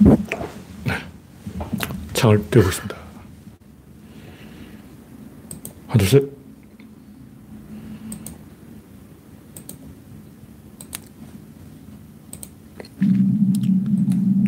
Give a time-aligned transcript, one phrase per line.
[0.00, 0.94] 네.
[2.12, 2.96] 창을 있습니다.
[5.88, 6.38] 하나, 둘, 셋.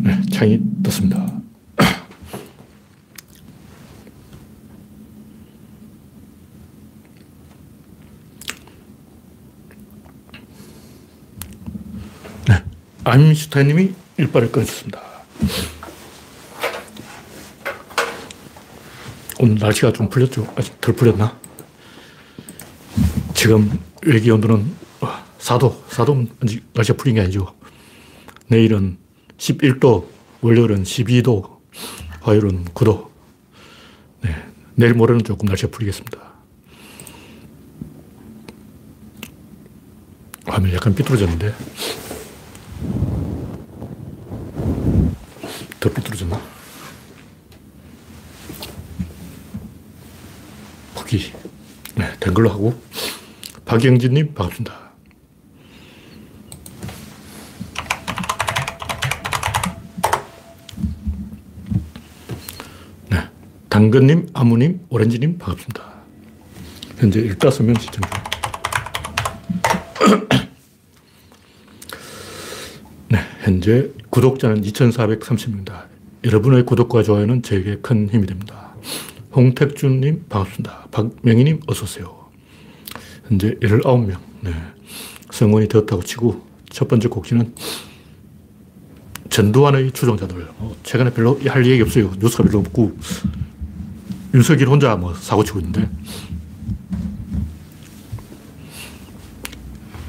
[0.03, 1.41] 네, 창이 떴습니다.
[12.47, 12.63] 네,
[13.03, 15.10] 아임슈타인님이 일발을 끊으셨습니다.
[19.39, 20.51] 오늘 날씨가 좀 풀렸죠?
[20.55, 21.39] 아직 덜 풀렸나?
[23.33, 24.75] 지금 외기 온도는
[25.39, 27.55] 4도, 4도면 아직 날씨가 풀린 게 아니죠.
[28.47, 28.97] 내일은
[29.37, 30.07] 11도,
[30.41, 31.57] 월요일은 12도,
[32.21, 33.09] 화요일은 9도.
[34.21, 34.35] 네,
[34.75, 36.19] 내일 모레는 조금 날씨가 풀리겠습니다.
[40.45, 41.55] 화면이 약간 삐뚤어졌는데.
[45.79, 46.39] 더 삐뚤어졌나?
[50.93, 51.33] 포기.
[51.95, 52.73] 네, 된 걸로 하고.
[53.65, 54.91] 박영진님, 반갑습니다.
[63.09, 63.17] 네.
[63.69, 65.91] 당근님, 아무님, 오렌지님, 반갑습니다.
[66.97, 68.11] 현재 15명 시청 중.
[73.09, 75.85] 네, 현재 구독자는 2,430명입니다.
[76.23, 78.73] 여러분의 구독과 좋아요는 저에게 큰 힘이 됩니다.
[79.33, 80.87] 홍택준님, 반갑습니다.
[80.91, 82.20] 박명희님, 어서오세요.
[83.27, 84.17] 현재 19명.
[84.41, 84.51] 네.
[85.31, 87.53] 성원이 되었다고 치고, 첫 번째 곡지는
[89.29, 90.47] 전두환의 추종자들.
[90.57, 92.11] 어, 최근에 별로 할 얘기 없어요.
[92.19, 92.97] 뉴스가 별로 없고,
[94.33, 95.89] 윤석열 혼자 뭐 사고치고 있는데,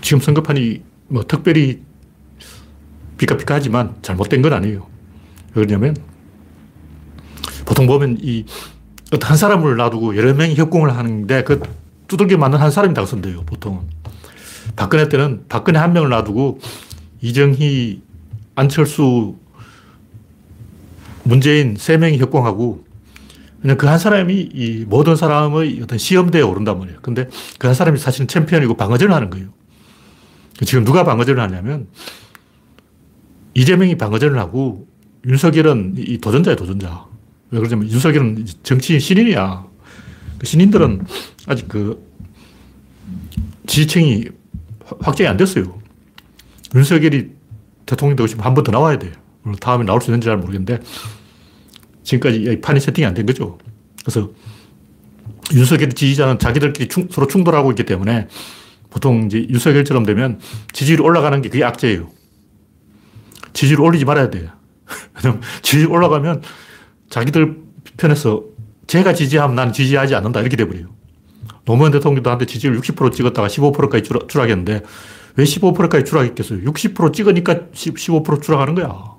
[0.00, 1.82] 지금 선거판이 뭐 특별히
[3.18, 4.86] 비까비까하지만 잘못된 건 아니에요.
[5.54, 5.96] 왜 그러냐면,
[7.64, 8.44] 보통 보면 이
[9.12, 11.60] 어떤 한 사람을 놔두고 여러 명이 협공을 하는데 그
[12.12, 13.80] 두들겨 맞는 한 사람이 당선돼요, 보통은.
[14.76, 16.60] 박근혜 때는 박근혜 한 명을 놔두고
[17.22, 18.02] 이정희,
[18.54, 19.36] 안철수,
[21.24, 22.84] 문재인 세 명이 협공하고
[23.62, 26.98] 그냥 그 한 사람이 이 모든 사람의 어떤 시험대에 오른단 말이에요.
[27.00, 27.28] 근데
[27.58, 29.48] 그 한 사람이 사실은 챔피언이고 방어전을 하는 거예요.
[30.66, 31.86] 지금 누가 방어전을 하냐면
[33.54, 34.86] 이재명이 방어전을 하고
[35.26, 37.06] 윤석열은 이 도전자야, 도전자.
[37.50, 39.71] 왜 그러냐면 윤석열은 정치 신인이야.
[40.42, 41.06] 그 신인들은
[41.46, 42.04] 아직 그
[43.68, 44.24] 지지층이
[45.00, 45.80] 확정이 안 됐어요.
[46.74, 47.30] 윤석열이
[47.86, 49.12] 대통령 되고 싶으면 한 번 더 나와야 돼요.
[49.42, 50.80] 물론 다음에 나올 수 있는지 잘 모르겠는데
[52.02, 53.56] 지금까지 판이 세팅이 안 된 거죠.
[54.00, 54.32] 그래서
[55.54, 58.26] 윤석열 지지자는 자기들끼리 충, 서로 충돌하고 있기 때문에
[58.90, 60.40] 보통 이제 윤석열처럼 되면
[60.72, 62.10] 지지율이 올라가는 게 그게 악재예요.
[63.52, 64.50] 지지율 올리지 말아야 돼요.
[65.62, 66.42] 지지율 올라가면
[67.10, 67.58] 자기들
[67.96, 68.42] 편에서
[68.86, 70.86] 제가 지지하면 나는 지지하지 않는다 이렇게 돼버려요.
[71.64, 74.82] 노무현 대통령도 한테 지지율 60% 찍었다가 15%까지 추락, 추락했는데
[75.36, 76.60] 왜 15%까지 추락했겠어요?
[76.62, 79.12] 60% 찍으니까 15% 추락하는 거야.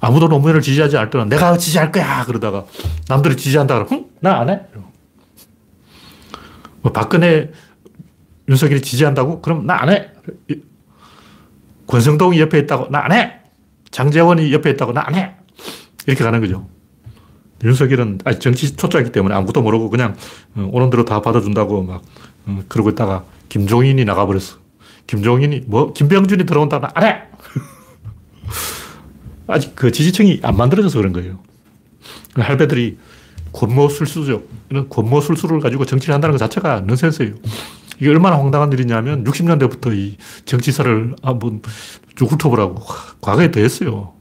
[0.00, 2.64] 아무도 노무현을 지지하지 않을 때는 내가 지지할 거야 그러다가
[3.08, 4.60] 남들이 지지한다 그러면 나안 해.
[6.80, 7.50] 뭐 박근혜
[8.48, 9.42] 윤석열이 지지한다고?
[9.42, 10.10] 그럼 나 안 해.
[11.86, 12.88] 권성동이 옆에 있다고?
[12.90, 13.40] 나 안 해.
[13.90, 14.92] 장재원이 옆에 있다고?
[14.92, 15.34] 나 안 해.
[16.06, 16.68] 이렇게 가는 거죠.
[17.64, 20.16] 윤석열은 아직 정치 초짜이기 때문에 아무것도 모르고 그냥
[20.54, 22.02] 어, 오는 대로 다 받아준다고 막
[22.46, 24.58] 어, 그러고 있다가 김종인이 나가버렸어.
[25.06, 27.22] 김종인이 뭐 김병준이 들어온다 안 해.
[29.48, 31.38] 아직 그 지지층이 안 만들어져서 그런 거예요.
[32.34, 32.98] 그 할배들이
[33.52, 34.42] 권모술수죠.
[34.70, 37.34] 이런 권모술수를 가지고 정치를 한다는 것 자체가 넌센스예요.
[37.98, 41.62] 이게 얼마나 황당한 일이냐면 60년대부터 이 정치사를 한번
[42.14, 42.76] 쭉 훑어보라고.
[43.20, 44.12] 과거에 더 했어요.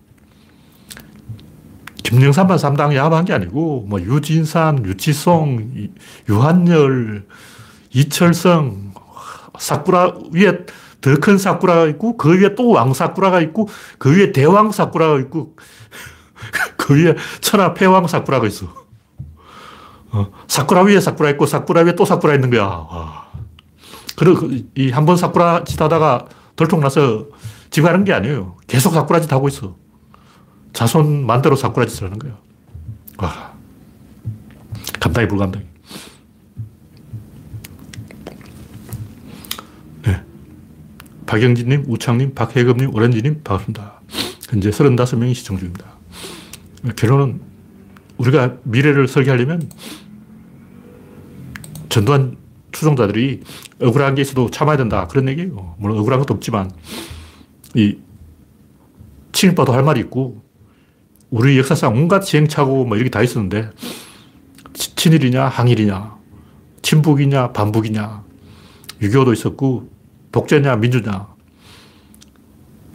[2.08, 5.90] 김영삼만 3당 야합한 게 아니고, 뭐, 유진산, 유치송,
[6.30, 7.26] 유한열,
[7.94, 8.94] 이철성,
[9.60, 10.66] 사쿠라 위에
[11.02, 15.58] 더 큰 사쿠라가 있고, 그 위에 또 왕사쿠라가 있고, 그 위에 대왕 사쿠라가 있고,
[16.78, 18.68] 그 위에 천하 폐왕 사쿠라가 있어.
[20.12, 22.64] 어, 사쿠라 위에 사쿠라 있고, 사쿠라 위에 또 사쿠라 있는 거야.
[22.64, 23.28] 와.
[24.16, 26.26] 그리고 이한 번 사쿠라 짓 하다가
[26.56, 27.26] 덜통 나서
[27.70, 28.56] 집 가는 게 아니에요.
[28.66, 29.76] 계속 사쿠라 짓 하고 있어.
[30.74, 32.38] 자손 만대로 사쿠라 짓을 하는 거예요.
[33.18, 33.54] 와.
[35.00, 35.66] 감당이 불감당이.
[40.04, 40.24] 네.
[41.26, 44.02] 박영진님, 우창님, 박혜금님, 오렌지님, 반갑습니다.
[44.50, 45.86] 현재 35명이 시청 중입니다.
[46.96, 47.42] 결론은
[48.18, 49.70] 우리가 미래를 설계하려면
[51.90, 52.38] 전두환
[52.72, 53.42] 추종자들이
[53.82, 55.08] 억울한 게 있어도 참아야 된다.
[55.08, 55.76] 그런 얘기예요.
[55.80, 56.72] 물론 억울한 것도 없지만,
[57.76, 57.98] 이
[59.32, 60.44] 친일파도 할 말이 있고,
[61.30, 63.72] 우리 역사상 온갖 시행착오 뭐 이렇게 다 있었는데,
[64.74, 66.16] 친일이냐, 항일이냐,
[66.82, 68.24] 친북이냐, 반북이냐,
[69.02, 69.90] 유교도 있었고,
[70.32, 71.28] 독재냐, 민주냐,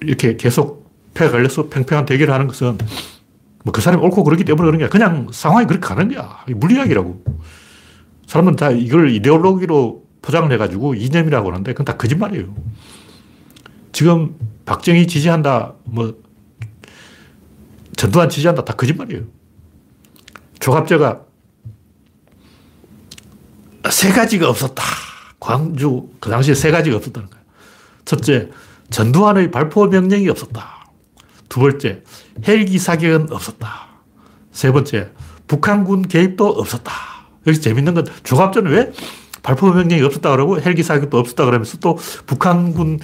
[0.03, 2.79] 이렇게 계속 패 걸려서 팽팽한 대결을 하는 것은
[3.65, 6.45] 뭐 그 사람이 옳고 그렇기 때문에 그런 게 그냥 상황이 그렇게 가는 거야.
[6.49, 7.25] 물리학이라고.
[8.27, 12.55] 사람은 다 이걸 이데올로기로 포장을 해가지고 이념이라고 하는데 그건 다 거짓말이에요.
[13.93, 14.35] 지금
[14.65, 16.15] 박정희 지지한다, 뭐,
[18.03, 19.23] 전두환 지지한다, 다 거짓말이에요.
[20.59, 21.21] 조갑제가
[23.91, 24.83] 세 가지가 없었다.
[25.39, 27.45] 광주, 그 당시에 세 가지가 없었다는 거예요.
[28.05, 28.51] 첫째,
[28.91, 30.89] 전두환의 발포 명령이 없었다.
[31.49, 32.03] 두 번째,
[32.49, 33.87] 헬기 사격은 없었다.
[34.51, 35.13] 세 번째,
[35.47, 36.93] 북한군 개입도 없었다.
[37.47, 38.93] 여기서 재밌는 건 조갑전은 왜
[39.45, 41.97] 발포 명령이 없었다 그러고 헬기 사격도 없었다 그러면서 또
[42.27, 42.99] 북한군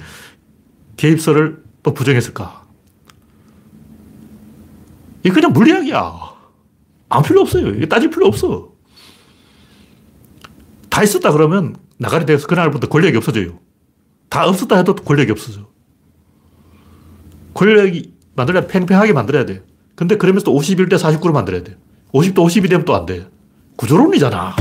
[0.97, 2.58] 개입설을 또 부정했을까?
[5.23, 6.13] 이게 그냥 물리학이야.
[7.09, 7.69] 아무 필요 없어요.
[7.69, 8.69] 이게 따질 필요 없어.
[10.89, 13.59] 다 있었다 그러면 나가리 돼서 그날부터 권력이 없어져요.
[14.29, 15.67] 다 없었다 해도 권력이 없어져.
[17.53, 19.63] 권력이 만들려면 팽팽하게 만들어야 돼.
[19.95, 21.77] 근데 그러면서 또 51대 49로 만들어야 돼.
[22.13, 23.27] 50대 50이 되면 또 안 돼.
[23.75, 24.55] 구조론이잖아.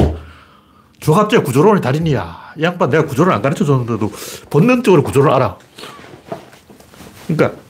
[1.01, 2.55] 조합제 구조론의 달인이야.
[2.59, 4.11] 이 양반 내가 구조론 안 가르쳐 줬는데도
[4.51, 5.59] 본능적으로 구조를 알아.
[7.29, 7.61] 그러니까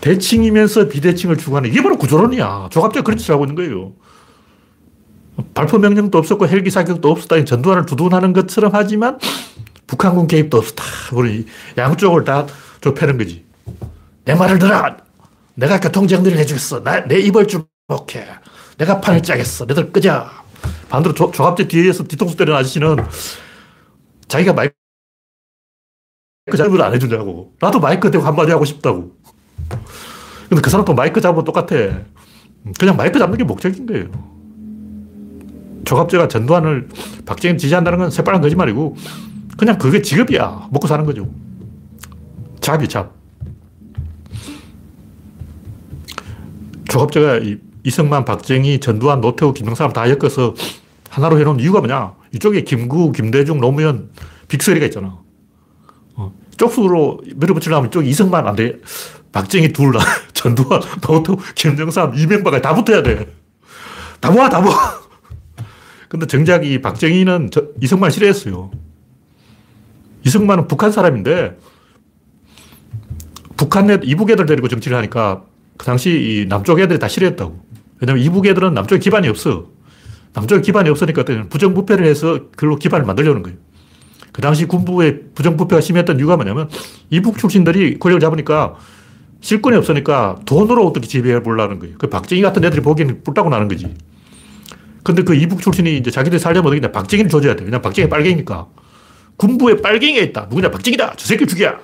[0.00, 2.68] 대칭이면서 비대칭을 추구하는 이게 바로 구조론이야.
[2.70, 3.92] 조합제가 그런 짓을 하고 있는 거예요.
[5.54, 7.44] 발포 명령도 없었고 헬기 사격도 없었다.
[7.44, 9.18] 전두환을 두둔하는 것처럼 하지만
[9.86, 10.84] 북한군 개입도 없었다.
[11.12, 11.46] 우리
[11.76, 12.46] 양쪽을 다
[12.80, 13.44] 좁혀는 거지.
[14.24, 14.96] 내 말을 들어.
[15.54, 16.82] 내가 교통정리를 해주겠어.
[16.82, 18.26] 나, 내 입을 주목해.
[18.78, 19.64] 내가 판을 짜겠어.
[19.64, 20.30] 너들 끄자.
[20.88, 22.96] 반대로 조, 조합제 뒤에서 뒤통수 때리는 아저씨는
[24.28, 24.74] 자기가 마이크
[26.56, 27.54] 잡으안 해주냐고.
[27.60, 29.16] 나도 마이크 대고 한마디 하고 싶다고.
[30.48, 31.76] 근데 그 사람도 마이크 잡으면 똑같아.
[32.78, 34.06] 그냥 마이크 잡는 게 목적인 거예요.
[35.84, 36.88] 조갑제가 전두환을
[37.24, 38.96] 박정희 지지한다는 건 새빨간 거짓말이고,
[39.56, 40.68] 그냥 그게 직업이야.
[40.70, 41.28] 먹고 사는 거죠.
[42.60, 43.14] 잡이 잡.
[46.88, 47.40] 조갑제가
[47.84, 50.54] 이승만, 박정희, 전두환, 노태우, 김영삼 다 엮어서
[51.10, 52.14] 하나로 해놓은 이유가 뭐냐?
[52.34, 54.10] 이쪽에 김구, 김대중, 노무현,
[54.48, 55.18] 빅서리가 있잖아.
[56.14, 56.32] 어.
[56.56, 58.78] 쪽수로 밀어붙이려면 이쪽에 이승만 안 돼.
[59.38, 60.00] 박정희 둘 다,
[60.34, 63.28] 전두환, 노태우, 김영삼, 이명박을 다 붙어야 돼.
[64.20, 65.00] 다 모아, 다 모아.
[66.08, 68.72] 근데 정작 이 박정희는 저, 이승만 싫어했어요.
[70.26, 71.56] 이승만은 북한 사람인데,
[73.56, 75.44] 북한 애, 이북 애들 데리고 정치를 하니까
[75.76, 77.64] 그 당시 이 남쪽 애들이 다 싫어했다고.
[78.00, 79.66] 왜냐면 이북 애들은 남쪽에 기반이 없어.
[80.32, 83.58] 남쪽에 기반이 없으니까 부정부패를 해서 그걸로 기반을 만들려는 거예요.
[84.32, 86.68] 그 당시 군부의 부정부패가 심했던 이유가 뭐냐면
[87.10, 88.76] 이북 출신들이 권력을 잡으니까
[89.40, 91.96] 실권이 없으니까 돈으로 어떻게 지배해 보려는 거예요.
[91.98, 93.94] 그 박정희 같은 애들이 보기에는 뿔따고 나는 거지.
[95.02, 97.64] 근데 그 이북 출신이 이제 자기들 살려면 어떻게 박정희를 조져야 돼.
[97.64, 98.66] 왜냐면 박정희 빨갱이니까.
[99.36, 100.46] 군부에 빨갱이가 있다.
[100.50, 100.70] 누구냐?
[100.70, 101.14] 박정희다.
[101.16, 101.78] 저 새끼 죽여.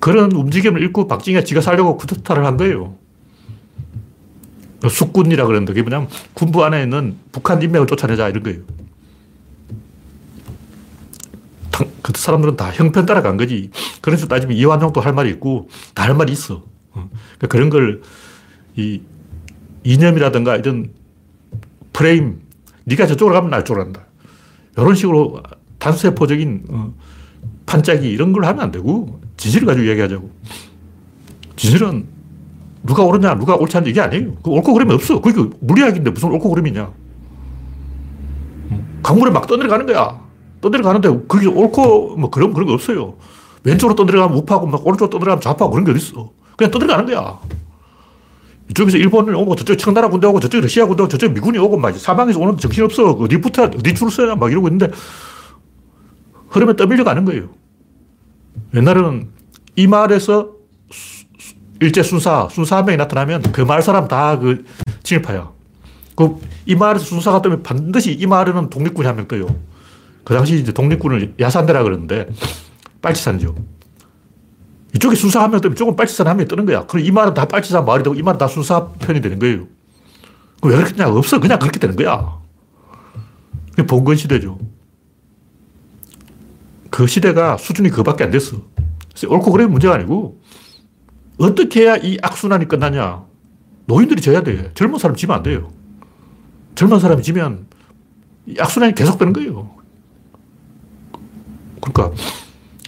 [0.00, 2.96] 그런 움직임을 읽고 박정희가 지가 살려고 쿠데타를 한 거예요.
[4.90, 8.60] 숙군이라 그러는데 그게 뭐냐면 군부 안에 있는 북한 인맥을 쫓아내자 이런 거예요.
[12.02, 13.70] 그 사람들은 다 형편 따라간 거지.
[14.00, 16.62] 그런 식으로 따지면 이완용도 할 말이 있고 다 할 말이 있어.
[16.92, 17.10] 어.
[17.38, 18.00] 그러니까 그런 걸
[18.76, 19.02] 이
[19.84, 20.90] 이념이라든가 이런
[21.92, 22.40] 프레임,
[22.84, 24.06] 네가 저쪽으로 가면 나 이쪽으로 간다.
[24.78, 25.42] 이런 식으로
[25.78, 26.94] 단세포적인 어,
[27.66, 30.30] 판짜기 이런 걸 하면 안 되고 진실을 가지고 이야기하자고.
[31.56, 32.06] 진실은
[32.84, 34.34] 누가 옳으냐, 누가 옳지 않냐 이게 아니에요.
[34.36, 35.20] 그 옳고 그름이 없어.
[35.20, 36.90] 그게 물리학인데 무슨 옳고 그름이냐.
[39.02, 40.21] 강물에 막 떠내려가는 거야.
[40.62, 43.14] 떠내려가는데 그게 옳고 뭐 그런, 그런 거 없어요.
[43.64, 46.30] 왼쪽으로 떠내려가면 우파고 막 오른쪽으로 떠내려가면 좌파고 그런 게 어딨어.
[46.56, 47.38] 그냥 떠내려가는 거야.
[48.70, 51.94] 이쪽에서 일본이 오고 저쪽에 청나라 군대 오고 저쪽에 러시아 군대 오고 저쪽에 미군이 오고 막
[51.98, 53.10] 사방에서 오는 정신없어.
[53.10, 54.90] 어디 붙어, 어디 줄 서야 막 이러고 있는데
[56.48, 57.50] 흐름에 떠밀려 가는 거예요.
[58.74, 59.28] 옛날에는
[59.76, 60.52] 이 마을에서
[61.80, 64.64] 일제 순사, 순사 한 명이 나타나면 그 마을 사람 다 그
[65.02, 65.50] 친일파야.
[66.14, 69.46] 그, 이 마을에서 순사가 뜨면 반드시 이 마을에는 독립군이 한 명 떠요.
[70.24, 72.28] 그 당시 이제 독립군을 야산대라 그러는데,
[73.00, 73.54] 빨치산이죠.
[74.94, 76.86] 이쪽에 순사 한 명 뜨면 이쪽은 빨치산 한 명이 뜨는 거야.
[76.86, 79.66] 그럼 이 마을은 다 빨치산 마을이 되고 이 마을은 다 순사 편이 되는 거예요.
[80.62, 81.40] 왜 그렇게 냐 없어.
[81.40, 82.38] 그냥 그렇게 되는 거야.
[83.70, 84.58] 그게 봉건 시대죠.
[86.90, 88.58] 그 시대가 수준이 그밖에 안 됐어.
[89.26, 90.40] 옳고 그래 문제가 아니고
[91.38, 93.24] 어떻게 해야 이 악순환이 끝나냐?
[93.86, 94.70] 노인들이 져야 돼.
[94.74, 95.72] 젊은 사람 지면 안 돼요.
[96.74, 97.66] 젊은 사람이 지면
[98.58, 99.74] 악순환이 계속되는 거예요.
[101.82, 102.16] 그러니까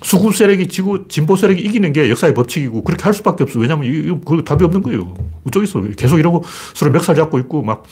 [0.03, 3.59] 수구 세력이 지고 진보 세력이 이기는 게 역사의 법칙이고 그렇게 할 수밖에 없어.
[3.59, 5.15] 왜냐면 이거 그 답이 없는 거예요.
[5.47, 5.81] 어쩌겠어.
[5.97, 7.85] 계속 이러고 서로 멱살 잡고 있고 막,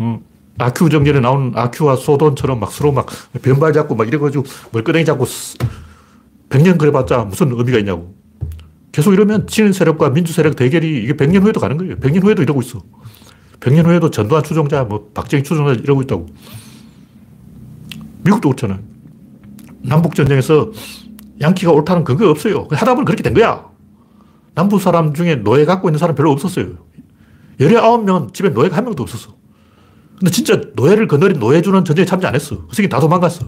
[0.00, 0.20] 음,
[0.56, 3.06] 아큐 정전에 나오는 아큐와 소돈처럼 막 서로 막
[3.42, 5.26] 변발 잡고 막 이래가지고 멀끄덩이 잡고
[6.48, 8.14] 100년 그래봤자 무슨 의미가 있냐고.
[8.92, 11.96] 계속 이러면 친일 세력과 민주 세력 대결이 이게 100년 후에도 가는 거예요.
[11.96, 12.80] 100년 후에도 이러고 있어.
[13.60, 16.26] 100년 후에도 전두환 추종자, 뭐 박정희 추종자 이러고 있다고.
[18.24, 18.78] 미국도 그렇잖아요.
[19.88, 20.70] 남북전쟁에서
[21.40, 22.66] 양키가 옳다는 근거가 없어요.
[22.70, 23.66] 하다 보면 그렇게 된 거야.
[24.54, 26.66] 남부 사람 중에 노예 갖고 있는 사람 별로 없었어요.
[27.60, 29.36] 19명 집에 노예가 한 명도 없었어.
[30.18, 32.66] 근데 진짜 노예를 거느린 노예주는 전쟁에 안 했어.
[32.66, 33.46] 그 새끼 다 도망갔어.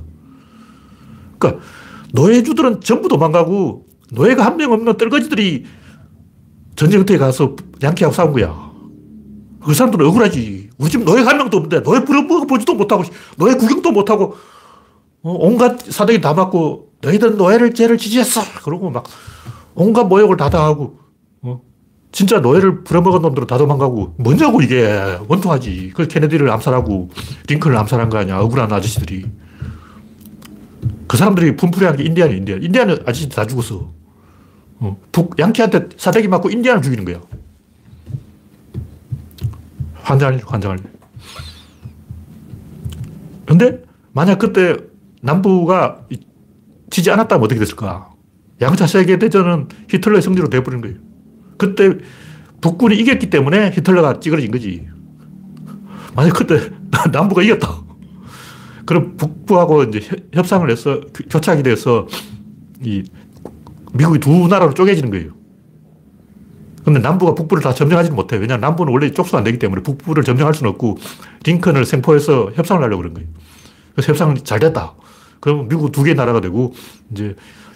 [1.38, 1.62] 그러니까
[2.12, 5.64] 노예주들은 전부 도망가고 노예가 한 명 없는 떨거지들이
[6.76, 8.70] 전쟁터에 가서 양키하고 싸운 거야.
[9.64, 10.70] 그 사람들은 억울하지.
[10.78, 13.02] 우리 집 노예가 한 명도 없는데 노예 부려먹어보지도 못하고
[13.36, 14.36] 노예 구경도 못하고 어,
[15.22, 18.40] 온갖 사대기 다 맞고 너희들은 노예를 죄를 지지했어.
[18.62, 19.04] 그러고 막
[19.74, 20.98] 온갖 모욕을 다 당하고
[21.42, 21.60] 어?
[22.12, 25.92] 진짜 노예를 부려먹은 놈들은 다 도망가고 뭐냐고 이게 원통하지.
[25.94, 27.10] 그 케네디를 암살하고
[27.48, 28.40] 링컨을 암살한 거 아니야.
[28.40, 29.26] 억울한 아저씨들이.
[31.06, 32.62] 그 사람들이 분풀이한 게 인디안이 인디안.
[32.62, 33.90] 인디안은 아저씨 다 죽었어.
[34.82, 37.20] 어, 북, 양키한테 사대기 맞고 인디안을 죽이는 거야.
[40.02, 40.78] 환장할 환장할
[43.46, 44.76] 근데 만약 그때
[45.20, 46.02] 남부가
[46.90, 48.10] 지지 않았다면 어떻게 됐을까?
[48.60, 50.96] 양차 세계대전은 히틀러의 승리로 돼버린 거예요.
[51.56, 51.96] 그때
[52.60, 54.86] 북군이 이겼기 때문에 히틀러가 찌그러진 거지.
[56.14, 56.70] 만약 그때
[57.12, 57.68] 남부가 이겼다.
[58.84, 60.00] 그럼 북부하고 이제
[60.32, 61.00] 협상을 해서
[61.30, 62.06] 교착이 돼서
[62.82, 63.04] 이
[63.92, 65.32] 미국이 두 나라로 쪼개지는 거예요.
[66.84, 68.36] 근데 남부가 북부를 다 점령하지는 못해.
[68.36, 70.98] 왜냐하면 남부는 원래 쪽수가 안 되기 때문에 북부를 점령할 수는 없고
[71.44, 73.28] 링컨을 생포해서 협상을 하려고 그런 거예요.
[73.92, 74.94] 그래서 협상이 잘 됐다.
[75.40, 76.74] 그러면 미국 두 개 나라가 되고
[77.12, 77.34] 이제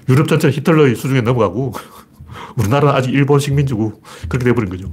[0.09, 1.73] 유럽 전체는 히틀러의 수중에 넘어가고
[2.57, 4.91] 우리나라는 아직 일본 식민지고 그렇게 돼버린 거죠.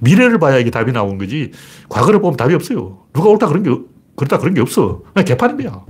[0.00, 1.52] 미래를 봐야 이게 답이 나오는 거지
[1.88, 3.04] 과거를 보면 답이 없어요.
[3.12, 3.70] 누가 옳다 그런 게,
[4.16, 5.02] 그렇다 그런 게 없어.
[5.14, 5.84] 그냥 거야.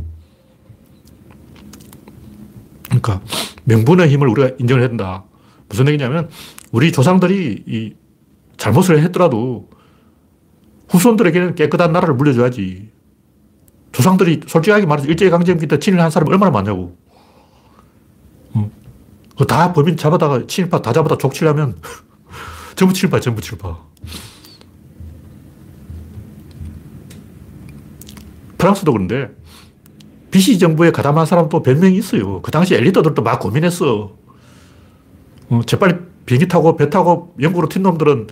[2.86, 3.20] 그러니까
[3.64, 5.24] 명분의 힘을 우리가 인정을 해야 된다.
[5.68, 6.28] 무슨 얘기냐면
[6.70, 7.94] 우리 조상들이 이
[8.56, 9.68] 잘못을 했더라도
[10.88, 12.90] 후손들에게는 깨끗한 나라를 물려줘야지.
[13.94, 16.96] 조상들이 솔직하게 말해서 일제강점기 때 친일한 사람이 얼마나 많냐고.
[18.52, 18.70] 어.
[19.48, 21.80] 다 범인 잡아다가 친일파 다 잡아다 족치려면
[22.74, 23.78] 전부 친일파, 전부 친일파.
[28.58, 29.30] 프랑스도 그런데
[30.30, 32.42] 비시 정부에 가담한 사람도 몇 명이 있어요.
[32.42, 34.16] 그 당시 엘리트들도 막 고민했어.
[35.50, 35.94] 어, 재빨리
[36.26, 38.26] 비행기 타고 배 타고 영국으로 튄 놈들은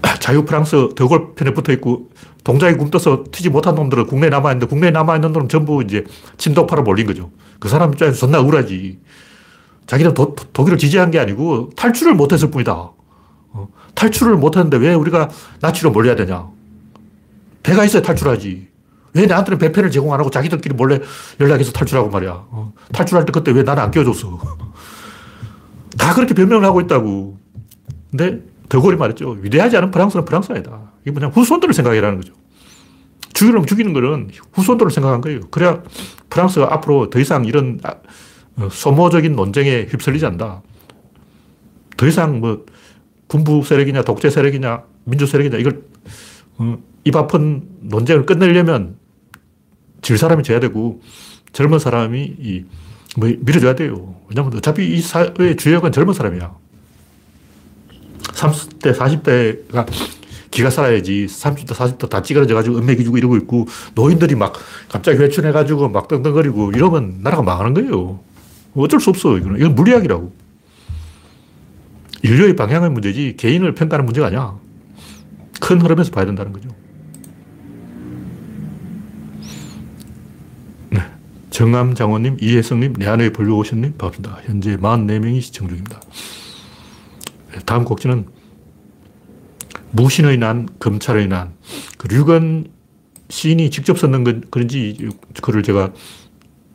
[0.20, 2.08] 자유 프랑스德골 편에 붙어 있고
[2.44, 6.04] 동작이 굼떠서 튀지 못한 놈들은 국내에 남아있는데 국내에 남아있는 놈은 전부 이제
[6.38, 7.30] 친독파를 몰린 거죠.
[7.58, 8.98] 그 사람 입장에서 존나 우울하지.
[9.86, 12.72] 자기는 도, 독일을 지지한 게 아니고 탈출을 못했을 뿐이다.
[13.52, 15.28] 어, 탈출을 못했는데 왜 우리가
[15.60, 16.48] 나치로 몰려야 되냐.
[17.62, 18.68] 배가 있어야 탈출하지.
[19.12, 21.00] 왜 나한테는 배편을 제공 안 하고 자기들끼리 몰래
[21.40, 22.30] 연락해서 탈출하고 말이야.
[22.32, 24.38] 어, 탈출할 때 그때 왜 나는 안 끼워줬어.
[25.98, 27.38] 다 그렇게 변명을 하고 있다고.
[28.10, 29.36] 근데 더골이 말했죠.
[29.42, 30.92] 위대하지 않은 프랑스는 프랑스 아니다.
[31.02, 32.32] 이게 뭐냐 후손들을 생각이라는 거죠.
[33.34, 35.40] 죽이려면 죽이는 거는 후손들을 생각한 거예요.
[35.50, 35.82] 그래야
[36.30, 37.96] 프랑스가 앞으로 더 이상 이런 아,
[38.56, 40.62] 어, 소모적인 논쟁에 휩쓸리지 않는다.
[41.96, 42.64] 더 이상 뭐
[43.26, 45.82] 군부 세력이냐 독재 세력이냐 민주 세력이냐 이걸
[46.58, 48.96] 어, 입 아픈 논쟁을 끝내려면
[50.00, 51.00] 질 사람이 져야 되고
[51.52, 52.64] 젊은 사람이 이,
[53.16, 54.14] 뭐 밀어줘야 돼요.
[54.28, 56.54] 왜냐면 어차피 이 사회의 주역은 젊은 사람이야.
[58.32, 59.86] 30대, 40대가
[60.50, 64.54] 기가 살아야지 30대, 40대 다 찌그러져가지고 은맥이 주고 이러고 있고 노인들이 막
[64.88, 68.20] 갑자기 회춘해가지고 막 떵떵거리고 이러면 나라가 망하는 거예요.
[68.74, 69.36] 어쩔 수 없어.
[69.36, 69.58] 이거는.
[69.58, 70.32] 이건 물리학이라고.
[72.22, 74.58] 인류의 방향의 문제지 개인을 평가하는 문제가 아니야.
[75.60, 76.68] 큰 흐름에서 봐야 된다는 거죠.
[80.90, 81.00] 네.
[81.50, 84.40] 정암 장원님, 이혜성님, 내한의 벌교오션님, 반갑습니다.
[84.44, 86.00] 현재 44명이 시청 중입니다.
[87.66, 88.26] 다음 곡지는
[89.92, 91.54] 무신의 난, 검찰의 난.
[91.98, 92.68] 그 류건
[93.28, 95.08] 시인이 직접 썼는 건 그런지
[95.42, 95.92] 글을 제가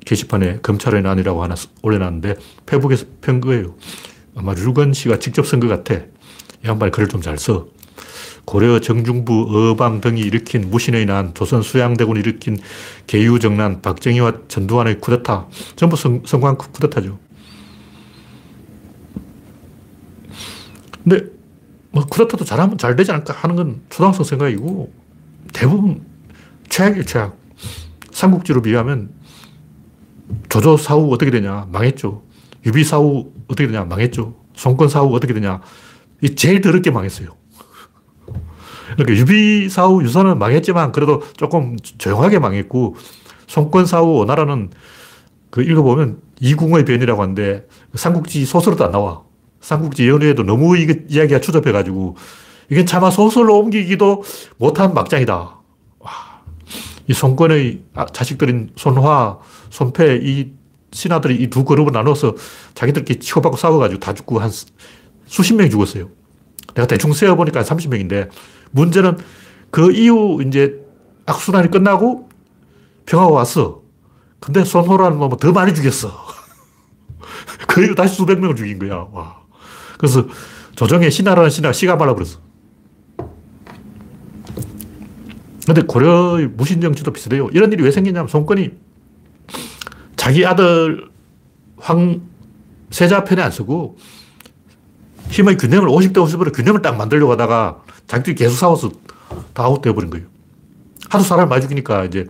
[0.05, 3.75] 게시판에 검찰의 난이라고 하나 올려놨는데 페북에서 편 거예요.
[4.35, 5.95] 아마 류건 씨가 직접 쓴 것 같아.
[5.95, 7.67] 이 양반이 글을 좀 잘 써.
[8.45, 12.57] 고려 정중부 어방 등이 일으킨 무신의 난, 조선 수양대군이 일으킨
[13.07, 15.47] 개유정난, 박정희와 전두환의 쿠데타.
[15.75, 17.17] 전부 성, 성광 쿠데타죠.
[21.05, 21.29] 근데
[21.91, 24.91] 뭐 그렇다도 잘하면 잘 되지 않을까 하는 건 초등학생 생각이고
[25.53, 26.03] 대부분
[26.67, 27.37] 최악이에요, 최악.
[28.11, 29.11] 삼국지로 비하면
[30.49, 31.67] 조조 사후 어떻게 되냐?
[31.71, 32.23] 망했죠.
[32.65, 33.85] 유비 사후 어떻게 되냐?
[33.85, 34.35] 망했죠.
[34.55, 35.61] 송권 사후 어떻게 되냐?
[36.21, 37.29] 이 제일 더럽게 망했어요.
[38.95, 42.95] 그러니까 유비 사후 유사는 망했지만 그래도 조금 조용하게 망했고
[43.47, 44.71] 송권 사후 오나라는
[45.51, 49.24] 그 읽어보면 이궁의 변이라고 하는데 삼국지 소설도 안 나와.
[49.65, 52.15] 삼국지 연애에도 너무 이거 이야기가 추접해가지고
[52.69, 54.23] 이게 차마 소설로 옮기기도
[54.57, 55.33] 못한 막장이다.
[55.33, 56.11] 와,
[57.07, 59.39] 이 손권의 아, 자식들인 손화,
[59.71, 60.51] 손패, 이
[60.91, 62.35] 신하들이 이 두 그룹을 나눠서
[62.75, 64.51] 자기들끼리 치고받고 싸워가지고 다 죽고 한
[65.25, 66.09] 수십 명이 죽었어요.
[66.75, 68.29] 내가 대충 세어보니까 30명인데
[68.69, 69.17] 문제는
[69.71, 70.75] 그 이후 이제
[71.25, 72.29] 악순환이 끝나고
[73.07, 73.81] 평화가 왔어.
[74.39, 76.11] 근데 손호라는 놈은 더 많이 죽였어.
[77.67, 79.07] 그 이후 다시 수백 명을 죽인 거야.
[79.11, 79.44] 와.
[79.97, 80.25] 그래서
[80.75, 82.39] 조정의 신하라는 신하가 씨가 말라버렸어.
[85.65, 87.49] 근데 고려의 무신 정치도 비슷해요.
[87.51, 88.71] 이런 일이 왜 생기냐면 송건이
[90.15, 91.09] 자기 아들
[91.77, 92.21] 황
[92.91, 93.97] 세자 편에 안 서고
[95.29, 98.91] 힘의 균형을 50대 50으로 균형을 딱 만들려고 하다가 자기들이 계속 싸워서
[99.53, 100.27] 다 아웃되어 버린 거예요.
[101.09, 102.27] 하도 사람을 많이 죽이니까 이제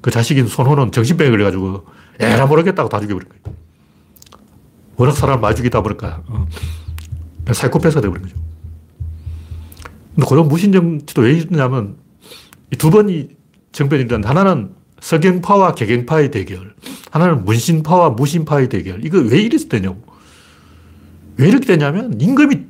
[0.00, 1.86] 그 자식인 손호는 정신병에 걸려가지고
[2.20, 3.56] 에라 모르겠다고 다 죽여버린 거예요.
[4.98, 6.46] 워낙 사람을 많이 죽이다 보니까 어.
[7.50, 8.36] 사이코패스가 되어버린 거죠.
[10.14, 11.96] 근데 고려 무신정치도 왜 있냐면
[12.72, 13.28] 이 두 번이
[13.72, 16.74] 정변이란 하나는 서경파와 개경파의 대결,
[17.10, 19.04] 하나는 문신파와 무신파의 대결.
[19.04, 20.02] 이거 왜 이래서 되냐고.
[21.36, 22.66] 왜 이렇게 되냐면 임금이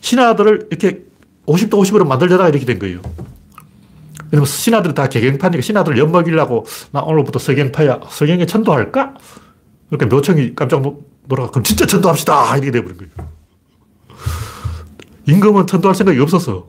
[0.00, 1.02] 신하들을 이렇게
[1.46, 3.02] 50도 50으로 만들려다가 이렇게 된 거예요.
[4.30, 8.00] 왜냐면 신하들이 다 개경파니까 신하들을 엿먹이려고 나 오늘부터 서경파야.
[8.08, 9.14] 서경에 천도할까?
[9.90, 10.82] 그러니까 묘청이 깜짝
[11.30, 12.56] 놀라가 그럼 진짜 천도합시다.
[12.56, 13.30] 이렇게 돼버린 거예요.
[15.26, 16.66] 임금은 천도할 생각이 없었어.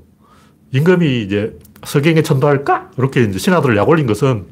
[0.71, 2.91] 임금이 이제 서경에 천도할까?
[2.97, 4.45] 이렇게 이제 신하들을 약 올린 것은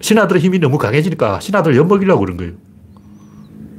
[0.00, 2.52] 신하들의 힘이 너무 강해지니까 신하들 엿먹이려고 그런 거예요.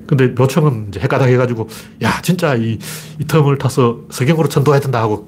[0.06, 1.70] 근데 묘청은 이제 헷가닥 해가지고,
[2.04, 2.78] 야, 진짜 이,
[3.20, 5.28] 이 틈을 타서 서경으로 천도해야 된다 하고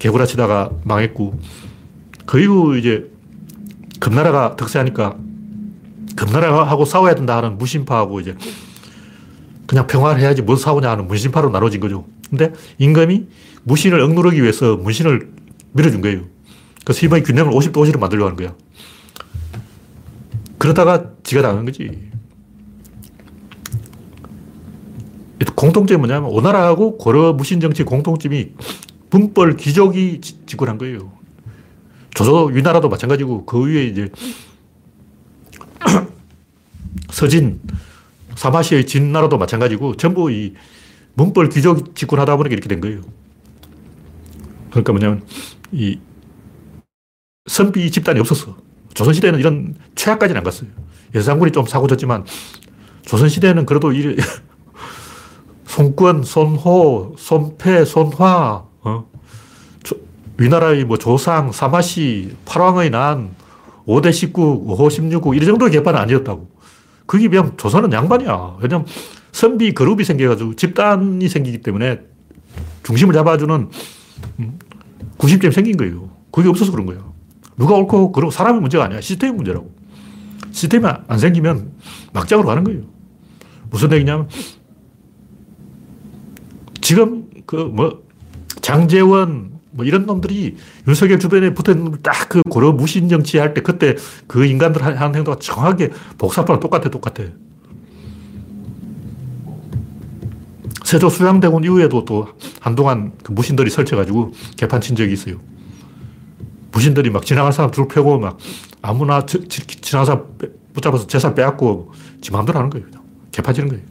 [0.00, 1.40] 개구라치다가 망했고,
[2.26, 3.10] 그 이후 이제
[4.00, 5.16] 금나라가 득세하니까
[6.16, 8.36] 금나라하고 싸워야 된다 하는 무신파하고 이제
[9.68, 12.06] 그냥 평화를 해야지 뭘 싸우냐 하는 문신파로 나눠진 거죠.
[12.30, 13.26] 근데 임금이
[13.64, 15.30] 무신을 억누르기 위해서 문신을
[15.72, 16.22] 밀어준 거예요.
[16.84, 18.54] 그래서 힘의 균형을 50도 50으로 만들려고 하는 거야.
[20.56, 22.08] 그러다가 지가 당한 거지.
[25.54, 28.52] 공통점이 뭐냐면 오나라하고 고려 무신 정치 공통점이
[29.10, 31.12] 분벌 귀족이 집권한 거예요.
[32.14, 34.08] 조조 위나라도 마찬가지고 그 위에 이제
[37.10, 37.60] 서진,
[38.38, 40.54] 사마시의 진나라도 마찬가지고 전부 이
[41.14, 43.00] 문벌 귀족 집권하다 보니까 이렇게 된 거예요.
[44.70, 45.22] 그러니까 뭐냐면
[45.72, 45.98] 이
[47.46, 48.56] 선비 집단이 없었어.
[48.94, 50.70] 조선시대는 이런 최악까지는 안 갔어요.
[51.16, 52.24] 예상군이 좀 사고졌지만
[53.02, 54.16] 조선시대는 그래도 이
[55.66, 59.10] 손권, 손호, 손패, 손화, 어?
[60.36, 63.34] 위나라의 뭐 조상, 사마시, 팔왕의 난,
[63.86, 66.57] 5대 19, 5호 16국, 이 정도의 개판은 아니었다고.
[67.08, 68.58] 그게 그냥 조선은 양반이야.
[68.60, 68.86] 왜냐면
[69.32, 72.02] 선비 그룹이 생겨가지고 집단이 생기기 때문에
[72.82, 73.70] 중심을 잡아주는
[75.16, 76.10] 90점이 음, 생긴 거예요.
[76.30, 77.14] 그게 없어서 그런 거예요.
[77.56, 79.00] 누가 옳고 그러고 사람의 문제가 아니야.
[79.00, 79.74] 시스템의 문제라고.
[80.50, 81.72] 시스템이 안 생기면
[82.12, 82.82] 막장으로 가는 거예요.
[83.70, 84.28] 무슨 얘기냐면
[86.82, 88.02] 지금 그 뭐
[88.60, 90.56] 장재원 뭐 이런 놈들이
[90.88, 93.94] 윤석열 주변에 붙어 있는 놈들 딱 그 고려 무신 정치 할 때 그때
[94.26, 97.24] 그 인간들 하는 행동과 정확하게 복사파랑 똑같아, 똑같아.
[100.84, 102.28] 세조 수양대군 이후에도 또
[102.60, 105.36] 한동안 그 무신들이 설쳐가지고 개판 친 적이 있어요.
[106.72, 108.36] 무신들이 막 지나갈 사람 줄 펴고 막
[108.82, 109.38] 아무나 지,
[109.92, 110.24] 나갈 사람
[110.74, 112.86] 붙잡아서 재산 빼앗고 지 마음대로 하는 거예요.
[113.32, 113.84] 개판 치는 거예요.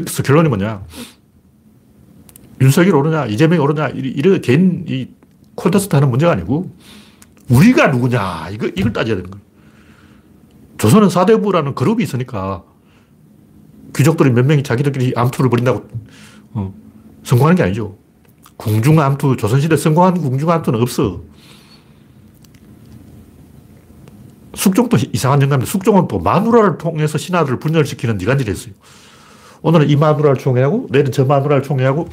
[0.00, 0.84] 그래서 결론이 뭐냐.
[2.60, 5.08] 윤석열 옳으냐, 이재명이 옳으냐, 이런 개인 이
[5.54, 6.74] 콘테스트 하는 문제가 아니고
[7.50, 9.44] 우리가 누구냐, 이거, 이걸 따져야 되는 거예요.
[10.78, 12.64] 조선은 사대부라는 그룹이 있으니까
[13.94, 15.88] 귀족들이 몇 명이 자기들끼리 암투를 벌인다고
[16.54, 16.74] 어,
[17.24, 17.98] 성공하는 게 아니죠.
[18.56, 21.20] 궁중 암투, 조선시대 성공한 궁중 암투는 없어.
[24.54, 28.74] 숙종도 이상한 영감인데 숙종은 또 마누라를 통해서 신하들을 분열시키는 이간질을 했어요.
[29.62, 32.08] 오늘은 이 마누라를 총회하고 내일은 저 마누라를 총회하고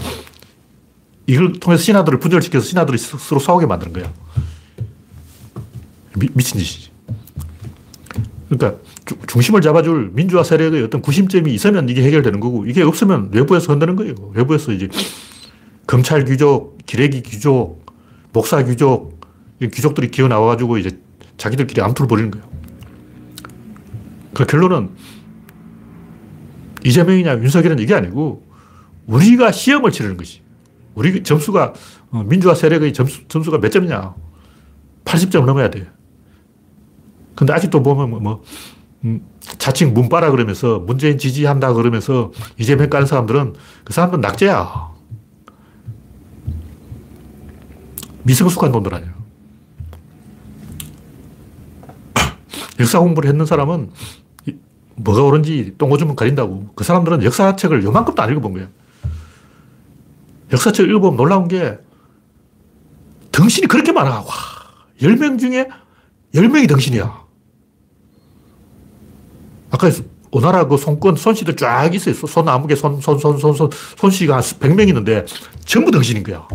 [1.27, 4.13] 이걸 통해서 신하들을 분열시켜서 신하들이 서로 싸우게 만드는 거야.
[6.15, 6.89] 미, 미친 짓이지.
[8.49, 8.79] 그러니까
[9.27, 14.15] 중심을 잡아줄 민주화 세력의 어떤 구심점이 있으면 이게 해결되는 거고 이게 없으면 외부에서 흔드는 거예요.
[14.33, 14.89] 외부에서 이제
[15.85, 17.85] 검찰 귀족, 기레기 귀족,
[18.31, 19.19] 목사 귀족,
[19.61, 20.99] 귀족들이 기어 나와가지고 이제
[21.37, 22.47] 자기들끼리 암투를 벌이는 거예요.
[24.33, 24.89] 그 결론은
[26.83, 28.43] 이재명이냐 윤석열은 이게 아니고
[29.07, 30.41] 우리가 시험을 치르는 것이.
[30.95, 31.73] 우리 점수가
[32.11, 34.13] 어, 민주화 세력의 점수, 점수가 몇 점이냐.
[35.05, 35.87] 80점 넘어야 돼.
[37.35, 38.43] 근데 아직도 보면 뭐, 뭐
[39.05, 39.25] 음,
[39.57, 44.89] 자칭 문바라 그러면서 문재인 지지한다 그러면서 이재명 까는 사람들은 그 사람들은 낙제야.
[48.23, 49.13] 미성숙한 놈들 아니야.
[52.79, 53.89] 역사 공부를 했는 사람은
[54.99, 56.71] 뭐가 옳은지 똥오줌은 가린다고.
[56.75, 58.67] 그 사람들은 역사책을 요만큼도 안 읽어본 거야.
[60.51, 61.77] 역사책 읽어보면 놀라운 게
[63.31, 64.09] 덩신이 그렇게 많아.
[64.21, 64.25] 와,
[65.01, 65.67] 10명 중에
[66.33, 67.29] 10명이 덩신이야.
[69.71, 69.91] 아까
[70.31, 72.13] 오나라 그 손권, 손씨들 쫙 있어요.
[72.13, 75.25] 손 아무개 손, 손, 손, 손, 손, 손씨가 한 100명 있는데
[75.65, 76.47] 전부 덩신인 거야.